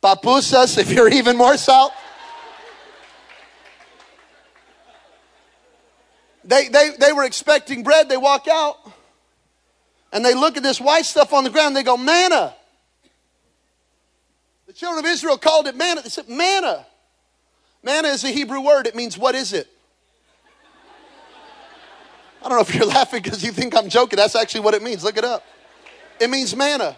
pupusas, 0.02 0.78
if 0.78 0.90
you're 0.90 1.08
even 1.08 1.36
more 1.36 1.56
south. 1.56 1.92
They, 6.42 6.68
they, 6.68 6.90
they 6.98 7.12
were 7.12 7.24
expecting 7.24 7.84
bread. 7.84 8.08
They 8.08 8.16
walk 8.16 8.48
out 8.48 8.76
and 10.12 10.24
they 10.24 10.34
look 10.34 10.56
at 10.56 10.62
this 10.62 10.80
white 10.80 11.04
stuff 11.04 11.32
on 11.32 11.44
the 11.44 11.50
ground, 11.50 11.76
they 11.76 11.82
go, 11.82 11.96
manna. 11.96 12.54
The 14.66 14.72
children 14.72 15.04
of 15.04 15.10
Israel 15.10 15.38
called 15.38 15.66
it 15.66 15.76
manna. 15.76 16.02
They 16.02 16.08
said, 16.08 16.28
manna. 16.28 16.86
Manna 17.82 18.08
is 18.08 18.24
a 18.24 18.28
Hebrew 18.28 18.60
word. 18.60 18.86
It 18.86 18.94
means, 18.94 19.16
what 19.16 19.34
is 19.34 19.52
it? 19.52 19.68
I 22.42 22.48
don't 22.48 22.56
know 22.56 22.62
if 22.62 22.74
you're 22.74 22.86
laughing 22.98 23.22
because 23.22 23.44
you 23.44 23.52
think 23.52 23.76
I'm 23.76 23.88
joking. 23.88 24.16
That's 24.16 24.36
actually 24.36 24.62
what 24.62 24.74
it 24.74 24.82
means. 24.82 25.04
Look 25.04 25.16
it 25.16 25.24
up. 25.24 25.44
It 26.20 26.30
means 26.30 26.54
manna. 26.54 26.96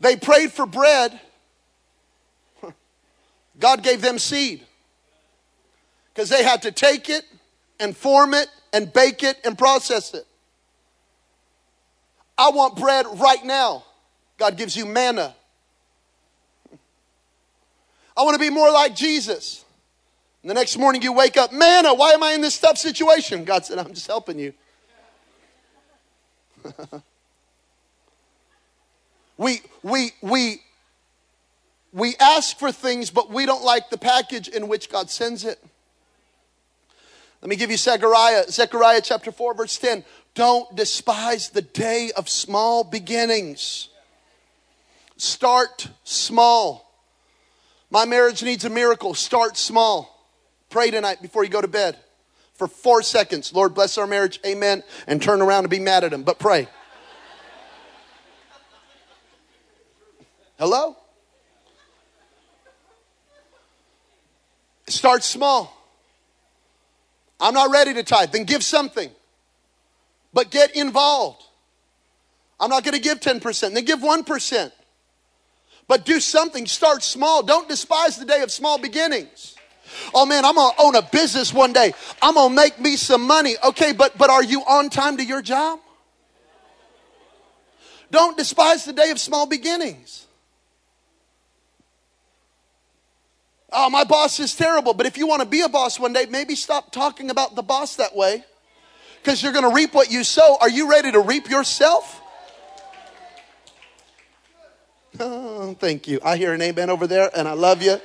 They 0.00 0.16
prayed 0.16 0.52
for 0.52 0.66
bread. 0.66 1.18
God 3.58 3.82
gave 3.82 4.00
them 4.02 4.18
seed 4.18 4.66
because 6.12 6.28
they 6.28 6.42
had 6.42 6.62
to 6.62 6.72
take 6.72 7.08
it 7.08 7.24
and 7.80 7.96
form 7.96 8.34
it 8.34 8.48
and 8.72 8.92
bake 8.92 9.22
it 9.22 9.38
and 9.44 9.56
process 9.56 10.14
it. 10.14 10.26
I 12.42 12.50
want 12.50 12.74
bread 12.74 13.06
right 13.20 13.44
now. 13.44 13.84
God 14.36 14.56
gives 14.56 14.76
you 14.76 14.84
manna. 14.84 15.32
I 18.16 18.22
want 18.22 18.34
to 18.34 18.40
be 18.40 18.50
more 18.50 18.68
like 18.72 18.96
Jesus. 18.96 19.64
And 20.42 20.50
the 20.50 20.54
next 20.54 20.76
morning 20.76 21.02
you 21.02 21.12
wake 21.12 21.36
up, 21.36 21.52
manna, 21.52 21.94
why 21.94 22.10
am 22.10 22.22
I 22.24 22.32
in 22.32 22.40
this 22.40 22.58
tough 22.58 22.78
situation? 22.78 23.44
God 23.44 23.64
said, 23.64 23.78
I'm 23.78 23.94
just 23.94 24.08
helping 24.08 24.40
you. 24.40 24.54
we, 29.36 29.60
we, 29.84 30.10
we, 30.20 30.62
we 31.92 32.16
ask 32.18 32.58
for 32.58 32.72
things, 32.72 33.10
but 33.10 33.30
we 33.30 33.46
don't 33.46 33.62
like 33.62 33.88
the 33.88 33.98
package 33.98 34.48
in 34.48 34.66
which 34.66 34.90
God 34.90 35.10
sends 35.10 35.44
it. 35.44 35.64
Let 37.40 37.48
me 37.48 37.54
give 37.54 37.70
you 37.70 37.76
Zechariah, 37.76 38.50
Zechariah 38.50 39.00
chapter 39.00 39.30
4, 39.30 39.54
verse 39.54 39.78
10. 39.78 40.04
Don't 40.34 40.74
despise 40.74 41.50
the 41.50 41.62
day 41.62 42.10
of 42.16 42.28
small 42.28 42.84
beginnings. 42.84 43.88
Start 45.16 45.88
small. 46.04 46.90
My 47.90 48.06
marriage 48.06 48.42
needs 48.42 48.64
a 48.64 48.70
miracle. 48.70 49.14
Start 49.14 49.58
small. 49.58 50.26
Pray 50.70 50.90
tonight 50.90 51.20
before 51.20 51.44
you 51.44 51.50
go 51.50 51.60
to 51.60 51.68
bed 51.68 51.98
for 52.54 52.66
four 52.66 53.02
seconds. 53.02 53.52
Lord, 53.52 53.74
bless 53.74 53.98
our 53.98 54.06
marriage. 54.06 54.40
Amen. 54.46 54.82
And 55.06 55.20
turn 55.20 55.42
around 55.42 55.64
and 55.64 55.70
be 55.70 55.78
mad 55.78 56.02
at 56.02 56.12
him. 56.12 56.22
But 56.22 56.38
pray. 56.38 56.66
Hello? 60.58 60.96
Start 64.88 65.24
small. 65.24 65.76
I'm 67.38 67.52
not 67.52 67.70
ready 67.70 67.92
to 67.94 68.02
tithe. 68.02 68.32
Then 68.32 68.44
give 68.44 68.62
something 68.62 69.10
but 70.32 70.50
get 70.50 70.74
involved. 70.74 71.42
I'm 72.58 72.70
not 72.70 72.84
going 72.84 72.94
to 72.94 73.00
give 73.00 73.20
10%, 73.20 73.74
then 73.74 73.84
give 73.84 74.00
1%. 74.00 74.72
But 75.88 76.04
do 76.04 76.20
something, 76.20 76.66
start 76.66 77.02
small. 77.02 77.42
Don't 77.42 77.68
despise 77.68 78.16
the 78.16 78.24
day 78.24 78.40
of 78.42 78.50
small 78.50 78.78
beginnings. 78.78 79.56
Oh 80.14 80.24
man, 80.24 80.44
I'm 80.44 80.54
gonna 80.54 80.74
own 80.78 80.94
a 80.94 81.02
business 81.02 81.52
one 81.52 81.74
day. 81.74 81.92
I'm 82.22 82.34
gonna 82.34 82.54
make 82.54 82.80
me 82.80 82.96
some 82.96 83.26
money. 83.26 83.56
Okay, 83.62 83.92
but 83.92 84.16
but 84.16 84.30
are 84.30 84.42
you 84.42 84.62
on 84.62 84.88
time 84.88 85.18
to 85.18 85.24
your 85.24 85.42
job? 85.42 85.80
Don't 88.10 88.38
despise 88.38 88.86
the 88.86 88.94
day 88.94 89.10
of 89.10 89.18
small 89.18 89.44
beginnings. 89.44 90.26
Oh, 93.70 93.88
my 93.88 94.04
boss 94.04 94.38
is 94.38 94.54
terrible. 94.54 94.92
But 94.92 95.06
if 95.06 95.16
you 95.16 95.26
want 95.26 95.40
to 95.40 95.48
be 95.48 95.62
a 95.62 95.68
boss 95.68 95.98
one 95.98 96.12
day, 96.12 96.26
maybe 96.26 96.54
stop 96.54 96.92
talking 96.92 97.30
about 97.30 97.54
the 97.54 97.62
boss 97.62 97.96
that 97.96 98.14
way 98.14 98.44
because 99.22 99.42
you're 99.42 99.52
going 99.52 99.68
to 99.68 99.74
reap 99.74 99.94
what 99.94 100.10
you 100.10 100.24
sow. 100.24 100.58
Are 100.60 100.68
you 100.68 100.90
ready 100.90 101.12
to 101.12 101.20
reap 101.20 101.48
yourself? 101.48 102.20
Oh, 105.20 105.74
thank 105.78 106.08
you. 106.08 106.18
I 106.24 106.36
hear 106.36 106.52
an 106.52 106.62
amen 106.62 106.90
over 106.90 107.06
there, 107.06 107.30
and 107.36 107.46
I 107.46 107.52
love 107.52 107.82
you. 107.82 108.00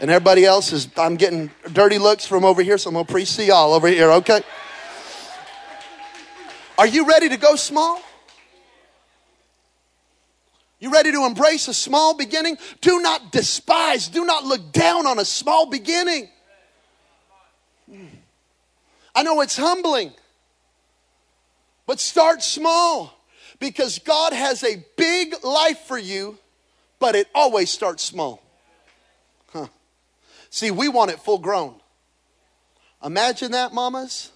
And 0.00 0.10
everybody 0.10 0.44
else 0.44 0.72
is, 0.72 0.88
I'm 0.96 1.16
getting 1.16 1.50
dirty 1.72 1.98
looks 1.98 2.26
from 2.26 2.44
over 2.44 2.62
here, 2.62 2.76
so 2.78 2.90
I'm 2.90 2.94
going 2.94 3.06
to 3.06 3.12
preach 3.12 3.38
y'all 3.38 3.72
over 3.72 3.86
here, 3.86 4.10
okay? 4.12 4.40
Are 6.76 6.86
you 6.86 7.06
ready 7.06 7.28
to 7.28 7.36
go 7.36 7.54
small? 7.54 8.00
You 10.80 10.92
ready 10.92 11.12
to 11.12 11.24
embrace 11.24 11.68
a 11.68 11.74
small 11.74 12.16
beginning? 12.16 12.56
Do 12.80 13.00
not 13.00 13.30
despise, 13.32 14.08
do 14.08 14.24
not 14.24 14.44
look 14.44 14.72
down 14.72 15.06
on 15.06 15.18
a 15.18 15.24
small 15.24 15.66
beginning. 15.66 16.28
Hmm. 17.90 18.06
I 19.14 19.22
know 19.22 19.40
it's 19.40 19.56
humbling. 19.56 20.12
But 21.88 22.00
start 22.00 22.42
small 22.42 23.18
because 23.58 23.98
God 23.98 24.34
has 24.34 24.62
a 24.62 24.84
big 24.98 25.42
life 25.42 25.78
for 25.86 25.96
you, 25.96 26.36
but 26.98 27.14
it 27.14 27.28
always 27.34 27.70
starts 27.70 28.02
small. 28.02 28.42
Huh. 29.54 29.68
See, 30.50 30.70
we 30.70 30.90
want 30.90 31.12
it 31.12 31.18
full 31.18 31.38
grown. 31.38 31.76
Imagine 33.02 33.52
that, 33.52 33.72
mamas. 33.72 34.32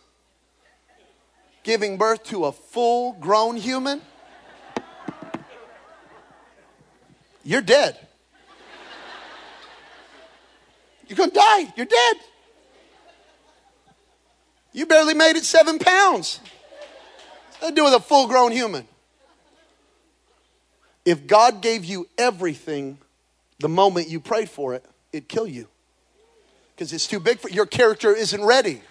Giving 1.62 1.98
birth 1.98 2.24
to 2.24 2.46
a 2.46 2.52
full 2.52 3.12
grown 3.20 3.58
human. 3.58 4.00
you're 7.44 7.60
dead. 7.60 7.98
You're 11.06 11.28
to 11.28 11.34
die. 11.34 11.74
You're 11.76 11.84
dead. 11.84 12.16
You 14.72 14.86
barely 14.86 15.12
made 15.12 15.36
it 15.36 15.44
seven 15.44 15.78
pounds. 15.78 16.40
What's 17.62 17.76
do 17.76 17.84
with 17.84 17.94
a 17.94 18.00
full 18.00 18.26
grown 18.26 18.50
human? 18.50 18.88
If 21.04 21.28
God 21.28 21.62
gave 21.62 21.84
you 21.84 22.08
everything 22.18 22.98
the 23.60 23.68
moment 23.68 24.08
you 24.08 24.18
prayed 24.18 24.50
for 24.50 24.74
it, 24.74 24.84
it'd 25.12 25.28
kill 25.28 25.46
you 25.46 25.68
because 26.74 26.92
it's 26.92 27.06
too 27.06 27.20
big 27.20 27.38
for 27.38 27.48
your 27.48 27.66
character 27.66 28.14
isn't 28.14 28.44
ready. 28.44 28.82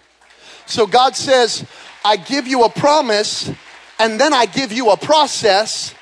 So 0.64 0.86
God 0.86 1.16
says, 1.16 1.66
I 2.02 2.16
give 2.16 2.46
you 2.46 2.64
a 2.64 2.70
promise 2.70 3.50
and 3.98 4.18
then 4.18 4.32
I 4.32 4.46
give 4.46 4.72
you 4.72 4.90
a 4.90 4.96
process. 4.96 5.94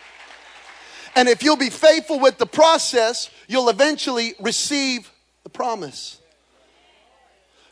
And 1.16 1.28
if 1.28 1.42
you'll 1.42 1.56
be 1.56 1.70
faithful 1.70 2.20
with 2.20 2.38
the 2.38 2.46
process, 2.46 3.30
you'll 3.48 3.68
eventually 3.68 4.34
receive 4.38 5.10
the 5.42 5.50
promise. 5.50 6.20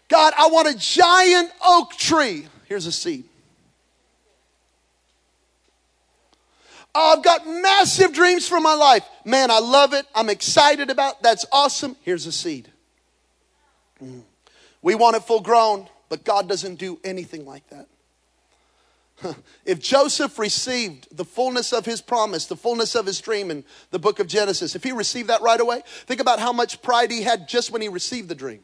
God, 0.08 0.32
I 0.36 0.48
want 0.48 0.68
a 0.68 0.76
giant 0.76 1.52
oak 1.64 1.92
tree. 1.96 2.48
Here's 2.66 2.86
a 2.86 2.92
seed. 2.92 3.24
Oh, 6.94 7.14
I've 7.16 7.24
got 7.24 7.46
massive 7.46 8.12
dreams 8.12 8.48
for 8.48 8.60
my 8.60 8.74
life. 8.74 9.04
Man, 9.24 9.50
I 9.50 9.58
love 9.58 9.92
it. 9.92 10.06
I'm 10.14 10.28
excited 10.28 10.90
about. 10.90 11.22
That's 11.22 11.46
awesome. 11.52 11.96
Here's 12.02 12.26
a 12.26 12.32
seed. 12.32 12.70
Mm. 14.02 14.22
We 14.82 14.94
want 14.94 15.16
it 15.16 15.24
full 15.24 15.40
grown, 15.40 15.88
but 16.08 16.24
God 16.24 16.48
doesn't 16.48 16.76
do 16.76 16.98
anything 17.04 17.44
like 17.44 17.68
that. 17.70 17.86
If 19.64 19.80
Joseph 19.80 20.38
received 20.38 21.14
the 21.14 21.24
fullness 21.24 21.72
of 21.72 21.84
his 21.84 22.00
promise, 22.00 22.46
the 22.46 22.56
fullness 22.56 22.94
of 22.94 23.04
his 23.04 23.20
dream 23.20 23.50
in 23.50 23.64
the 23.90 23.98
book 23.98 24.18
of 24.18 24.26
Genesis, 24.26 24.74
if 24.74 24.82
he 24.82 24.92
received 24.92 25.28
that 25.28 25.42
right 25.42 25.60
away, 25.60 25.82
think 26.06 26.20
about 26.20 26.38
how 26.38 26.52
much 26.52 26.80
pride 26.80 27.10
he 27.10 27.22
had 27.22 27.48
just 27.48 27.70
when 27.70 27.82
he 27.82 27.88
received 27.88 28.28
the 28.28 28.34
dream. 28.34 28.60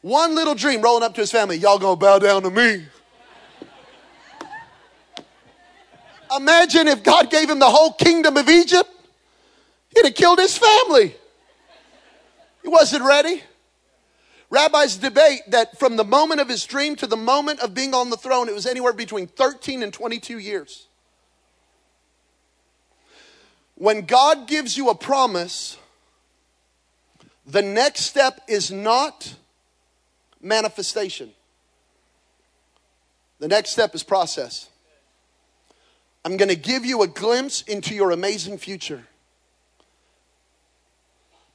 One 0.00 0.34
little 0.34 0.56
dream 0.56 0.82
rolling 0.82 1.04
up 1.04 1.14
to 1.14 1.20
his 1.20 1.30
family, 1.30 1.56
y'all 1.58 1.78
gonna 1.78 1.96
bow 1.96 2.18
down 2.18 2.42
to 2.42 2.50
me. 2.50 2.86
Imagine 6.36 6.88
if 6.88 7.02
God 7.02 7.30
gave 7.30 7.50
him 7.50 7.58
the 7.58 7.70
whole 7.70 7.92
kingdom 7.92 8.36
of 8.36 8.48
Egypt, 8.48 8.90
he'd 9.94 10.04
have 10.04 10.14
killed 10.14 10.38
his 10.38 10.56
family. 10.56 11.14
He 12.62 12.68
wasn't 12.68 13.04
ready. 13.04 13.42
Rabbis 14.50 14.96
debate 14.96 15.40
that 15.48 15.78
from 15.78 15.96
the 15.96 16.04
moment 16.04 16.40
of 16.40 16.48
his 16.48 16.64
dream 16.64 16.94
to 16.96 17.06
the 17.06 17.16
moment 17.16 17.60
of 17.60 17.74
being 17.74 17.94
on 17.94 18.10
the 18.10 18.16
throne, 18.16 18.48
it 18.48 18.54
was 18.54 18.66
anywhere 18.66 18.92
between 18.92 19.26
13 19.26 19.82
and 19.82 19.92
22 19.92 20.38
years. 20.38 20.88
When 23.74 24.02
God 24.02 24.46
gives 24.46 24.76
you 24.76 24.90
a 24.90 24.94
promise, 24.94 25.78
the 27.46 27.62
next 27.62 28.02
step 28.02 28.40
is 28.46 28.70
not 28.70 29.34
manifestation. 30.40 31.32
The 33.38 33.48
next 33.48 33.70
step 33.70 33.94
is 33.94 34.02
process. 34.02 34.68
I'm 36.24 36.36
going 36.36 36.48
to 36.48 36.56
give 36.56 36.84
you 36.84 37.02
a 37.02 37.08
glimpse 37.08 37.62
into 37.62 37.94
your 37.94 38.12
amazing 38.12 38.58
future. 38.58 39.04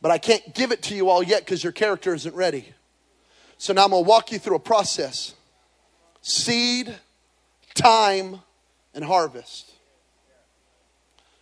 But 0.01 0.11
I 0.11 0.17
can't 0.17 0.53
give 0.53 0.71
it 0.71 0.83
to 0.83 0.95
you 0.95 1.09
all 1.09 1.23
yet 1.23 1.45
because 1.45 1.63
your 1.63 1.73
character 1.73 2.13
isn't 2.13 2.35
ready. 2.35 2.73
So 3.57 3.73
now 3.73 3.85
I'm 3.85 3.91
going 3.91 4.03
to 4.03 4.07
walk 4.07 4.31
you 4.31 4.39
through 4.39 4.57
a 4.57 4.59
process 4.59 5.33
seed, 6.21 6.93
time, 7.73 8.41
and 8.93 9.03
harvest. 9.03 9.71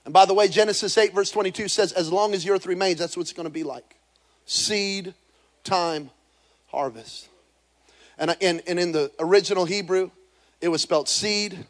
And 0.06 0.14
by 0.14 0.26
the 0.26 0.34
way, 0.34 0.48
Genesis 0.48 0.96
8, 0.98 1.14
verse 1.14 1.32
22 1.32 1.68
says, 1.68 1.92
as 1.92 2.12
long 2.12 2.36
as 2.36 2.44
the 2.44 2.52
earth 2.52 2.68
remains, 2.68 3.00
that's 3.00 3.18
what 3.18 3.24
it's 3.24 3.34
going 3.34 3.48
to 3.48 3.54
be 3.54 3.64
like 3.64 3.96
seed, 4.46 5.14
time, 5.64 6.12
harvest. 6.68 7.28
And 8.18 8.38
and 8.42 8.62
in 8.68 8.92
the 8.92 9.12
original 9.20 9.66
Hebrew, 9.66 10.12
it 10.62 10.70
was 10.70 10.82
spelled 10.82 11.10
seed, 11.10 11.66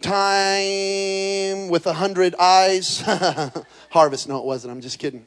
time 0.00 1.68
with 1.68 1.86
a 1.86 1.92
hundred 1.92 2.34
eyes, 2.38 3.00
harvest. 3.90 4.28
No, 4.28 4.38
it 4.38 4.44
wasn't. 4.44 4.72
I'm 4.72 4.80
just 4.80 4.98
kidding. 4.98 5.26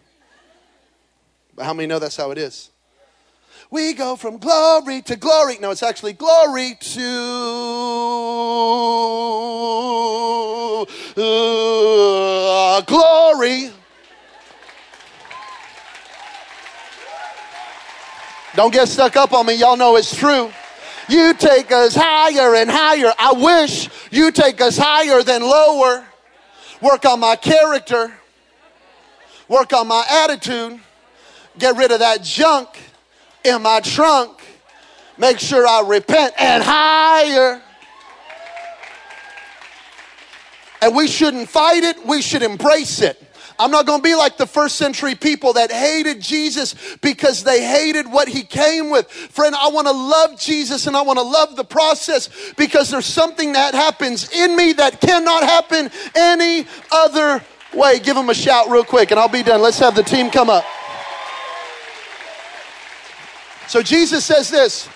But 1.56 1.66
how 1.66 1.74
many 1.74 1.88
know 1.88 2.00
that's 2.00 2.18
how 2.18 2.32
it 2.32 2.38
is? 2.38 2.70
We 3.70 3.94
go 3.94 4.16
from 4.16 4.38
glory 4.38 5.02
to 5.04 5.16
glory. 5.16 5.58
No, 5.60 5.72
it's 5.72 5.84
actually 5.84 6.14
glory 6.14 6.78
to 6.80 7.02
uh, 11.18 12.82
glory. 12.82 13.72
Don't 18.56 18.74
get 18.74 18.90
stuck 18.90 19.16
up 19.16 19.32
on 19.32 19.46
me. 19.46 19.54
Y'all 19.54 19.78
know 19.78 19.96
it's 19.96 20.14
true. 20.14 20.52
You 21.12 21.34
take 21.34 21.74
us 21.74 21.94
higher 21.94 22.56
and 22.56 22.72
higher. 22.72 23.12
I 23.20 23.34
wish 23.34 23.90
you 24.12 24.32
take 24.32 24.62
us 24.62 24.78
higher 24.78 25.22
than 25.22 25.42
lower. 25.42 26.06
Work 26.82 27.04
on 27.04 27.20
my 27.20 27.36
character. 27.36 28.14
Work 29.50 29.74
on 29.74 29.90
my 29.90 30.06
attitude. 30.10 30.80
Get 31.60 31.76
rid 31.76 31.92
of 31.92 32.00
that 32.00 32.24
junk 32.24 32.70
in 33.44 33.62
my 33.62 33.82
trunk. 33.82 34.42
Make 35.18 35.40
sure 35.40 35.68
I 35.68 35.84
repent 35.86 36.34
and 36.40 36.64
higher. 36.64 37.62
And 40.82 40.96
we 40.96 41.10
shouldn't 41.10 41.50
fight 41.50 41.84
it, 41.84 42.06
we 42.06 42.22
should 42.22 42.42
embrace 42.42 43.02
it. 43.02 43.22
I'm 43.62 43.70
not 43.70 43.86
going 43.86 44.00
to 44.00 44.04
be 44.04 44.16
like 44.16 44.38
the 44.38 44.48
first 44.48 44.78
century 44.78 45.14
people 45.14 45.54
that 45.54 45.72
hated 45.72 46.20
Jesus 46.20 46.74
because 46.98 47.44
they 47.44 47.64
hated 47.64 48.12
what 48.12 48.28
he 48.28 48.42
came 48.42 48.90
with. 48.90 49.08
Friend, 49.12 49.54
I 49.54 49.70
want 49.70 49.86
to 49.86 49.94
love 49.94 50.40
Jesus 50.40 50.88
and 50.88 50.98
I 50.98 51.04
want 51.04 51.20
to 51.20 51.24
love 51.24 51.56
the 51.56 51.64
process 51.64 52.30
because 52.58 52.90
there's 52.90 53.06
something 53.06 53.54
that 53.54 53.76
happens 53.76 54.32
in 54.32 54.56
me 54.56 54.74
that 54.74 55.00
cannot 55.00 55.44
happen 55.44 55.92
any 56.16 56.66
other 56.92 57.44
way. 57.72 58.00
Give 58.00 58.18
him 58.18 58.30
a 58.32 58.34
shout 58.34 58.68
real 58.72 58.84
quick 58.84 59.12
and 59.12 59.20
I'll 59.20 59.30
be 59.30 59.44
done. 59.44 59.62
Let's 59.62 59.78
have 59.78 59.94
the 59.94 60.02
team 60.02 60.32
come 60.32 60.50
up. 60.50 60.66
So 63.68 63.84
Jesus 63.84 64.26
says 64.26 64.50
this 64.50 64.90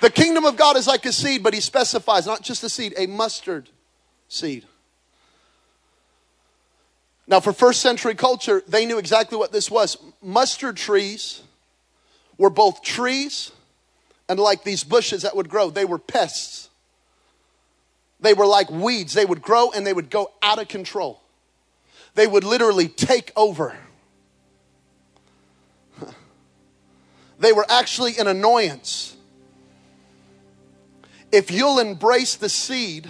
the 0.00 0.10
kingdom 0.10 0.44
of 0.44 0.56
God 0.56 0.76
is 0.76 0.86
like 0.86 1.04
a 1.06 1.12
seed, 1.12 1.42
but 1.42 1.54
he 1.54 1.60
specifies 1.60 2.24
not 2.24 2.42
just 2.42 2.62
a 2.62 2.68
seed, 2.68 2.94
a 2.96 3.08
mustard 3.08 3.68
seed. 4.28 4.64
Now, 7.28 7.40
for 7.40 7.52
first 7.52 7.80
century 7.80 8.14
culture, 8.14 8.62
they 8.68 8.86
knew 8.86 8.98
exactly 8.98 9.36
what 9.36 9.50
this 9.50 9.70
was. 9.70 9.96
Mustard 10.22 10.76
trees 10.76 11.42
were 12.38 12.50
both 12.50 12.82
trees 12.82 13.50
and 14.28 14.38
like 14.38 14.64
these 14.64 14.84
bushes 14.84 15.22
that 15.22 15.36
would 15.36 15.48
grow, 15.48 15.70
they 15.70 15.84
were 15.84 15.98
pests. 15.98 16.70
They 18.20 18.34
were 18.34 18.46
like 18.46 18.70
weeds. 18.70 19.12
They 19.12 19.24
would 19.24 19.42
grow 19.42 19.70
and 19.70 19.86
they 19.86 19.92
would 19.92 20.10
go 20.10 20.32
out 20.42 20.58
of 20.58 20.68
control. 20.68 21.20
They 22.14 22.26
would 22.26 22.44
literally 22.44 22.88
take 22.88 23.32
over. 23.36 23.76
They 27.38 27.52
were 27.52 27.66
actually 27.68 28.16
an 28.16 28.28
annoyance. 28.28 29.14
If 31.30 31.50
you'll 31.50 31.80
embrace 31.80 32.34
the 32.34 32.48
seed 32.48 33.06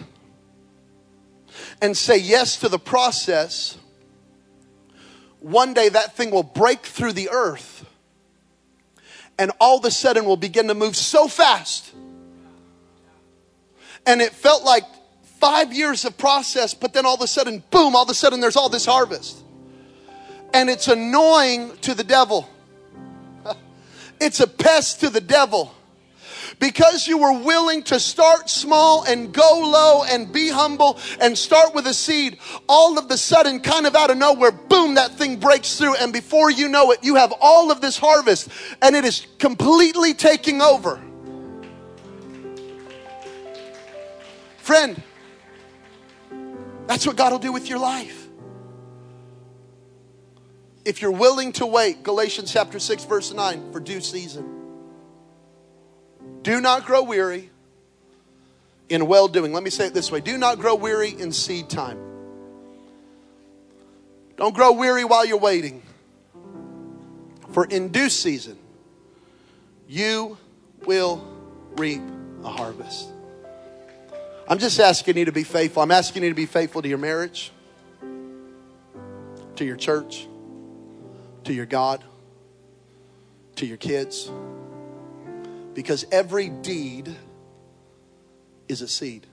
and 1.81 1.97
say 1.97 2.17
yes 2.17 2.57
to 2.57 2.69
the 2.69 2.81
process, 2.81 3.79
one 5.47 5.75
day 5.75 5.89
that 5.89 6.17
thing 6.17 6.33
will 6.33 6.43
break 6.43 6.81
through 6.81 7.13
the 7.13 7.31
earth 7.31 7.87
and 9.39 9.53
all 9.61 9.79
of 9.79 9.85
a 9.85 9.93
sudden 9.93 10.25
will 10.25 10.37
begin 10.37 10.67
to 10.67 10.75
move 10.75 10.97
so 10.97 11.29
fast. 11.29 11.95
And 14.05 14.21
it 14.21 14.33
felt 14.33 14.65
like 14.65 14.83
five 15.39 15.73
years 15.73 16.05
of 16.05 16.19
process, 16.19 16.75
but 16.75 16.93
then 16.93 17.07
all 17.07 17.15
of 17.15 17.21
a 17.21 17.29
sudden, 17.29 17.63
boom, 17.71 17.95
all 17.95 18.03
of 18.03 18.11
a 18.11 18.15
sudden 18.15 18.41
there's 18.41 18.57
all 18.57 18.69
this 18.69 18.87
harvest. 18.87 19.41
And 20.53 20.69
it's 20.69 20.89
annoying 20.89 21.77
to 21.83 21.95
the 21.95 22.05
devil. 22.05 22.49
It's 24.19 24.41
a 24.41 24.47
pest 24.47 25.01
to 25.01 25.11
the 25.11 25.21
devil. 25.21 25.75
Because 26.59 27.07
you 27.07 27.19
were 27.19 27.39
willing 27.43 27.83
to 27.85 28.01
start 28.01 28.49
small 28.49 29.05
and 29.05 29.33
go 29.33 29.61
low 29.63 30.05
and 30.05 30.33
be 30.33 30.49
humble 30.49 30.99
and 31.21 31.37
start 31.37 31.75
with 31.75 31.87
a 31.87 31.93
seed, 31.93 32.39
all 32.69 32.99
of 32.99 33.09
the 33.09 33.19
sudden, 33.19 33.61
kind 33.61 33.87
of 33.87 33.95
out 33.95 34.11
of 34.11 34.17
nowhere, 34.17 34.53
boom, 34.53 34.95
that 34.95 35.13
thing 35.13 35.37
breaks 35.37 35.77
through. 35.77 35.97
And 35.97 36.13
before 36.13 36.51
you 36.51 36.69
know 36.69 36.93
it, 36.93 37.01
you 37.03 37.17
have 37.17 37.33
all 37.41 37.71
of 37.71 37.81
this 37.81 37.99
harvest 37.99 38.49
and 38.81 38.97
it 38.97 39.05
is 39.05 39.27
completely 39.39 40.15
taking 40.15 40.63
over. 40.63 41.01
Friend, 44.59 45.01
that's 46.87 47.07
what 47.07 47.17
God 47.17 47.33
will 47.33 47.39
do 47.39 47.53
with 47.53 47.69
your 47.69 47.79
life 47.79 48.27
if 50.87 51.03
you're 51.03 51.11
willing 51.11 51.51
to 51.51 51.67
wait, 51.67 52.05
Galatians 52.05 52.53
chapter 52.53 52.79
6, 52.79 53.05
verse 53.07 53.35
9, 53.35 53.73
for 53.73 53.81
due 53.81 54.01
season. 54.01 54.56
Do 56.47 56.61
not 56.61 56.87
grow 56.87 57.03
weary 57.03 57.51
in 58.89 59.09
well 59.09 59.27
doing. 59.27 59.53
Let 59.53 59.65
me 59.65 59.71
say 59.71 59.89
it 59.89 59.95
this 59.95 60.13
way 60.13 60.21
do 60.21 60.39
not 60.39 60.61
grow 60.61 60.77
weary 60.77 61.11
in 61.11 61.33
seed 61.33 61.69
time. 61.69 61.99
Don't 64.37 64.55
grow 64.55 64.71
weary 64.71 65.03
while 65.03 65.25
you're 65.27 65.39
waiting. 65.39 65.83
For 67.51 67.65
in 67.65 67.89
due 67.89 68.09
season, 68.09 68.57
you 69.89 70.39
will 70.85 71.27
reap 71.79 72.03
a 72.45 72.51
harvest. 72.51 73.09
I'm 74.47 74.59
just 74.59 74.79
asking 74.79 75.17
you 75.17 75.25
to 75.25 75.33
be 75.33 75.43
faithful. 75.43 75.83
I'm 75.83 75.91
asking 75.91 76.23
you 76.23 76.29
to 76.29 76.37
be 76.37 76.47
faithful 76.47 76.81
to 76.81 76.89
your 76.89 76.99
marriage, 76.99 77.51
to 79.57 79.65
your 79.65 79.75
church, 79.75 80.29
to 81.43 81.53
your 81.53 81.67
God, 81.67 82.05
to 83.57 83.67
your 83.67 83.79
kids. 83.79 84.31
Because 85.77 86.07
every 86.11 86.49
deed 86.49 87.15
is 88.67 88.81
a 88.81 88.89
seed. 88.89 89.27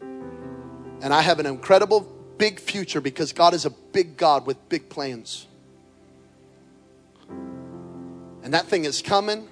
And 0.00 1.14
I 1.14 1.20
have 1.20 1.38
an 1.38 1.46
incredible 1.46 2.00
big 2.38 2.58
future 2.58 3.00
because 3.00 3.32
God 3.32 3.54
is 3.54 3.64
a 3.64 3.70
big 3.70 4.16
God 4.16 4.46
with 4.46 4.68
big 4.68 4.88
plans. 4.88 5.46
And 8.42 8.52
that 8.52 8.66
thing 8.66 8.84
is 8.84 9.00
coming. 9.00 9.46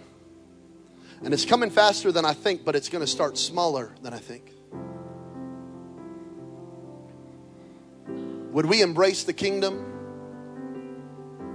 And 1.23 1.33
it's 1.33 1.45
coming 1.45 1.71
faster 1.71 2.11
than 2.11 2.25
I 2.25 2.33
think, 2.33 2.65
but 2.65 2.75
it's 2.75 2.89
going 2.89 3.05
to 3.05 3.11
start 3.11 3.39
smaller 3.39 3.93
than 4.03 4.13
I 4.13 4.19
think. 4.19 4.53
Would 8.51 8.67
we 8.67 8.83
embrace 8.83 9.23
the 9.23 9.33
kingdom? 9.33 9.87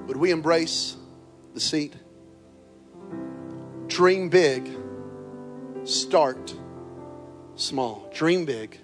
Would 0.07 0.15
we 0.15 0.31
embrace 0.31 0.95
the 1.53 1.59
seed? 1.59 1.99
Dream 3.95 4.27
big, 4.27 4.69
start 5.85 6.53
small. 7.55 8.11
Dream 8.13 8.43
big, 8.43 8.77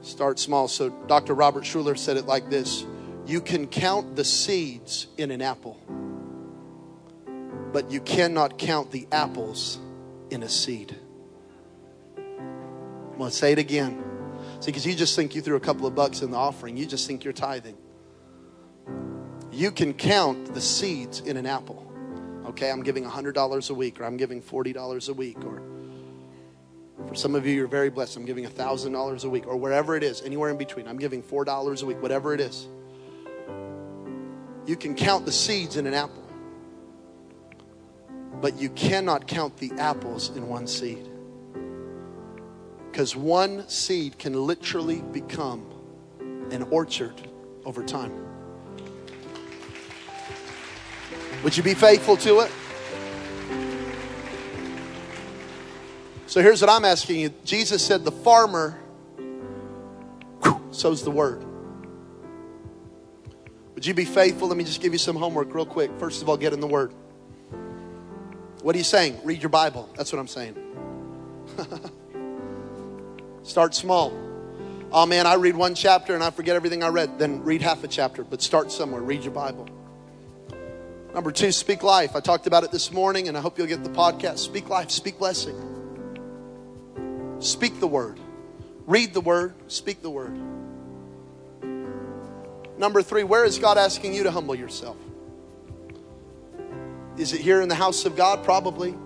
start 0.00 0.38
small. 0.38 0.68
So 0.68 0.90
Dr. 1.08 1.34
Robert 1.34 1.64
Schuller 1.64 1.98
said 1.98 2.16
it 2.16 2.24
like 2.24 2.48
this 2.48 2.86
You 3.26 3.40
can 3.40 3.66
count 3.66 4.14
the 4.14 4.22
seeds 4.22 5.08
in 5.18 5.32
an 5.32 5.42
apple, 5.42 5.76
but 7.72 7.90
you 7.90 8.00
cannot 8.00 8.58
count 8.58 8.92
the 8.92 9.08
apples 9.10 9.80
in 10.30 10.44
a 10.44 10.48
seed. 10.48 10.96
I'm 12.16 13.18
going 13.18 13.30
to 13.32 13.36
say 13.36 13.50
it 13.50 13.58
again. 13.58 14.04
See, 14.60 14.66
because 14.66 14.86
you 14.86 14.94
just 14.94 15.16
think 15.16 15.34
you 15.34 15.42
threw 15.42 15.56
a 15.56 15.60
couple 15.60 15.88
of 15.88 15.96
bucks 15.96 16.22
in 16.22 16.30
the 16.30 16.36
offering, 16.36 16.76
you 16.76 16.86
just 16.86 17.08
think 17.08 17.24
you're 17.24 17.32
tithing. 17.32 17.76
You 19.50 19.72
can 19.72 19.94
count 19.94 20.54
the 20.54 20.60
seeds 20.60 21.18
in 21.18 21.36
an 21.36 21.46
apple. 21.46 21.83
Okay, 22.46 22.70
I'm 22.70 22.82
giving 22.82 23.04
$100 23.04 23.70
a 23.70 23.74
week, 23.74 24.00
or 24.00 24.04
I'm 24.04 24.16
giving 24.16 24.42
$40 24.42 25.08
a 25.08 25.12
week, 25.12 25.44
or 25.44 25.62
for 27.08 27.14
some 27.14 27.34
of 27.34 27.46
you, 27.46 27.54
you're 27.54 27.66
very 27.66 27.90
blessed. 27.90 28.16
I'm 28.16 28.24
giving 28.24 28.44
$1,000 28.44 29.24
a 29.24 29.28
week, 29.28 29.46
or 29.46 29.56
wherever 29.56 29.96
it 29.96 30.02
is, 30.02 30.22
anywhere 30.22 30.50
in 30.50 30.56
between. 30.56 30.86
I'm 30.86 30.98
giving 30.98 31.22
$4 31.22 31.82
a 31.82 31.86
week, 31.86 32.00
whatever 32.00 32.34
it 32.34 32.40
is. 32.40 32.68
You 34.66 34.76
can 34.76 34.94
count 34.94 35.26
the 35.26 35.32
seeds 35.32 35.76
in 35.76 35.86
an 35.86 35.94
apple, 35.94 36.22
but 38.40 38.58
you 38.58 38.70
cannot 38.70 39.26
count 39.26 39.56
the 39.58 39.72
apples 39.78 40.30
in 40.36 40.48
one 40.48 40.66
seed. 40.66 41.08
Because 42.90 43.16
one 43.16 43.68
seed 43.68 44.18
can 44.18 44.34
literally 44.34 45.02
become 45.02 45.66
an 46.50 46.62
orchard 46.70 47.28
over 47.64 47.82
time. 47.82 48.23
Would 51.44 51.56
you 51.58 51.62
be 51.62 51.74
faithful 51.74 52.16
to 52.16 52.40
it? 52.40 52.50
So 56.26 56.40
here's 56.40 56.62
what 56.62 56.70
I'm 56.70 56.86
asking 56.86 57.20
you 57.20 57.34
Jesus 57.44 57.84
said, 57.84 58.02
The 58.02 58.10
farmer 58.10 58.80
sows 60.70 61.04
the 61.04 61.10
word. 61.10 61.44
Would 63.74 63.84
you 63.84 63.92
be 63.92 64.06
faithful? 64.06 64.48
Let 64.48 64.56
me 64.56 64.64
just 64.64 64.80
give 64.80 64.94
you 64.94 64.98
some 64.98 65.16
homework 65.16 65.54
real 65.54 65.66
quick. 65.66 65.90
First 65.98 66.22
of 66.22 66.30
all, 66.30 66.38
get 66.38 66.54
in 66.54 66.60
the 66.60 66.66
word. 66.66 66.94
What 68.62 68.74
are 68.74 68.78
you 68.78 68.84
saying? 68.84 69.20
Read 69.22 69.42
your 69.42 69.50
Bible. 69.50 69.90
That's 69.96 70.10
what 70.10 70.18
I'm 70.18 70.28
saying. 70.28 70.56
Start 73.42 73.74
small. 73.74 74.12
Oh 74.90 75.04
man, 75.04 75.26
I 75.26 75.34
read 75.34 75.56
one 75.56 75.74
chapter 75.74 76.14
and 76.14 76.24
I 76.24 76.30
forget 76.30 76.56
everything 76.56 76.82
I 76.82 76.88
read. 76.88 77.18
Then 77.18 77.44
read 77.44 77.60
half 77.60 77.84
a 77.84 77.88
chapter, 77.88 78.24
but 78.24 78.40
start 78.40 78.72
somewhere. 78.72 79.02
Read 79.02 79.24
your 79.24 79.34
Bible. 79.34 79.68
Number 81.14 81.30
two, 81.30 81.52
speak 81.52 81.84
life. 81.84 82.16
I 82.16 82.20
talked 82.20 82.48
about 82.48 82.64
it 82.64 82.72
this 82.72 82.90
morning 82.90 83.28
and 83.28 83.38
I 83.38 83.40
hope 83.40 83.56
you'll 83.56 83.68
get 83.68 83.84
the 83.84 83.90
podcast. 83.90 84.38
Speak 84.38 84.68
life, 84.68 84.90
speak 84.90 85.16
blessing. 85.16 85.54
Speak 87.38 87.78
the 87.78 87.86
word. 87.86 88.18
Read 88.86 89.14
the 89.14 89.20
word, 89.20 89.54
speak 89.68 90.02
the 90.02 90.10
word. 90.10 90.36
Number 92.76 93.00
three, 93.00 93.22
where 93.22 93.44
is 93.44 93.60
God 93.60 93.78
asking 93.78 94.12
you 94.12 94.24
to 94.24 94.32
humble 94.32 94.56
yourself? 94.56 94.96
Is 97.16 97.32
it 97.32 97.40
here 97.40 97.62
in 97.62 97.68
the 97.68 97.76
house 97.76 98.04
of 98.06 98.16
God? 98.16 98.42
Probably. 98.42 98.96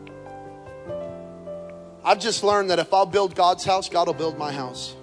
I've 2.02 2.20
just 2.20 2.42
learned 2.42 2.70
that 2.70 2.78
if 2.78 2.94
I'll 2.94 3.04
build 3.04 3.34
God's 3.34 3.66
house, 3.66 3.90
God 3.90 4.06
will 4.06 4.14
build 4.14 4.38
my 4.38 4.50
house. 4.50 4.96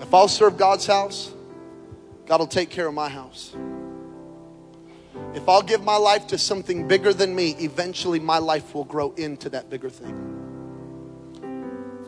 If 0.00 0.12
I'll 0.12 0.28
serve 0.28 0.58
God's 0.58 0.86
house, 0.86 1.32
God 2.26 2.40
will 2.40 2.46
take 2.46 2.68
care 2.68 2.86
of 2.86 2.92
my 2.92 3.08
house. 3.08 3.54
If 5.34 5.48
I'll 5.48 5.62
give 5.62 5.84
my 5.84 5.96
life 5.96 6.26
to 6.28 6.38
something 6.38 6.86
bigger 6.88 7.12
than 7.12 7.34
me, 7.34 7.56
eventually 7.58 8.18
my 8.18 8.38
life 8.38 8.74
will 8.74 8.84
grow 8.84 9.12
into 9.12 9.48
that 9.50 9.70
bigger 9.70 9.90
thing. 9.90 10.40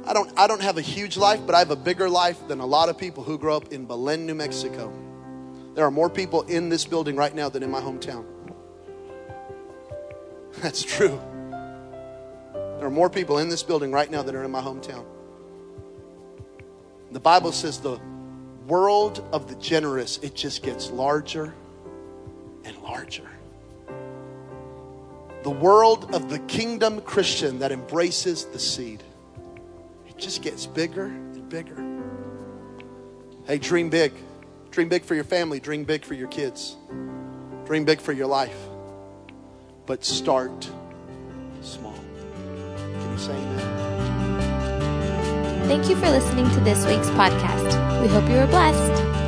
I 0.04 0.12
don't, 0.12 0.36
I 0.36 0.46
don't 0.46 0.62
have 0.62 0.78
a 0.78 0.82
huge 0.82 1.16
life, 1.16 1.40
but 1.46 1.54
I 1.54 1.60
have 1.60 1.70
a 1.70 1.76
bigger 1.76 2.08
life 2.08 2.46
than 2.48 2.60
a 2.60 2.66
lot 2.66 2.88
of 2.88 2.98
people 2.98 3.22
who 3.22 3.38
grow 3.38 3.56
up 3.56 3.72
in 3.72 3.84
Belen, 3.84 4.26
New 4.26 4.34
Mexico. 4.34 4.92
There 5.74 5.84
are 5.84 5.90
more 5.90 6.10
people 6.10 6.42
in 6.42 6.68
this 6.68 6.84
building 6.84 7.16
right 7.16 7.34
now 7.34 7.48
than 7.48 7.62
in 7.62 7.70
my 7.70 7.80
hometown. 7.80 8.24
That's 10.60 10.82
true. 10.82 11.20
There 12.52 12.86
are 12.86 12.90
more 12.90 13.08
people 13.08 13.38
in 13.38 13.48
this 13.48 13.62
building 13.62 13.92
right 13.92 14.10
now 14.10 14.22
than 14.22 14.34
are 14.34 14.44
in 14.44 14.50
my 14.50 14.60
hometown. 14.60 15.04
The 17.12 17.20
Bible 17.20 17.52
says 17.52 17.78
the 17.78 18.00
world 18.66 19.24
of 19.32 19.48
the 19.48 19.54
generous, 19.56 20.18
it 20.18 20.34
just 20.34 20.62
gets 20.62 20.90
larger 20.90 21.54
and 22.64 22.76
larger. 22.82 23.28
The 25.42 25.50
world 25.50 26.14
of 26.14 26.28
the 26.28 26.38
kingdom 26.40 27.00
Christian 27.00 27.58
that 27.60 27.72
embraces 27.72 28.44
the 28.46 28.58
seed, 28.58 29.02
it 30.08 30.16
just 30.18 30.42
gets 30.42 30.66
bigger 30.66 31.06
and 31.06 31.48
bigger. 31.48 31.84
Hey, 33.46 33.58
dream 33.58 33.90
big. 33.90 34.12
Dream 34.72 34.88
big 34.88 35.04
for 35.04 35.14
your 35.14 35.24
family, 35.24 35.60
dream 35.60 35.84
big 35.84 36.02
for 36.02 36.14
your 36.14 36.28
kids, 36.28 36.76
dream 37.66 37.84
big 37.84 38.00
for 38.00 38.12
your 38.12 38.26
life. 38.26 38.56
But 39.84 40.02
start 40.02 40.70
small. 41.60 41.94
Can 41.94 43.12
you 43.12 43.18
say 43.18 43.32
amen? 43.32 43.82
Thank 45.68 45.90
you 45.90 45.96
for 45.96 46.08
listening 46.08 46.48
to 46.50 46.60
this 46.60 46.86
week's 46.86 47.10
podcast. 47.10 48.00
We 48.00 48.08
hope 48.08 48.26
you 48.30 48.36
were 48.36 48.46
blessed. 48.46 49.21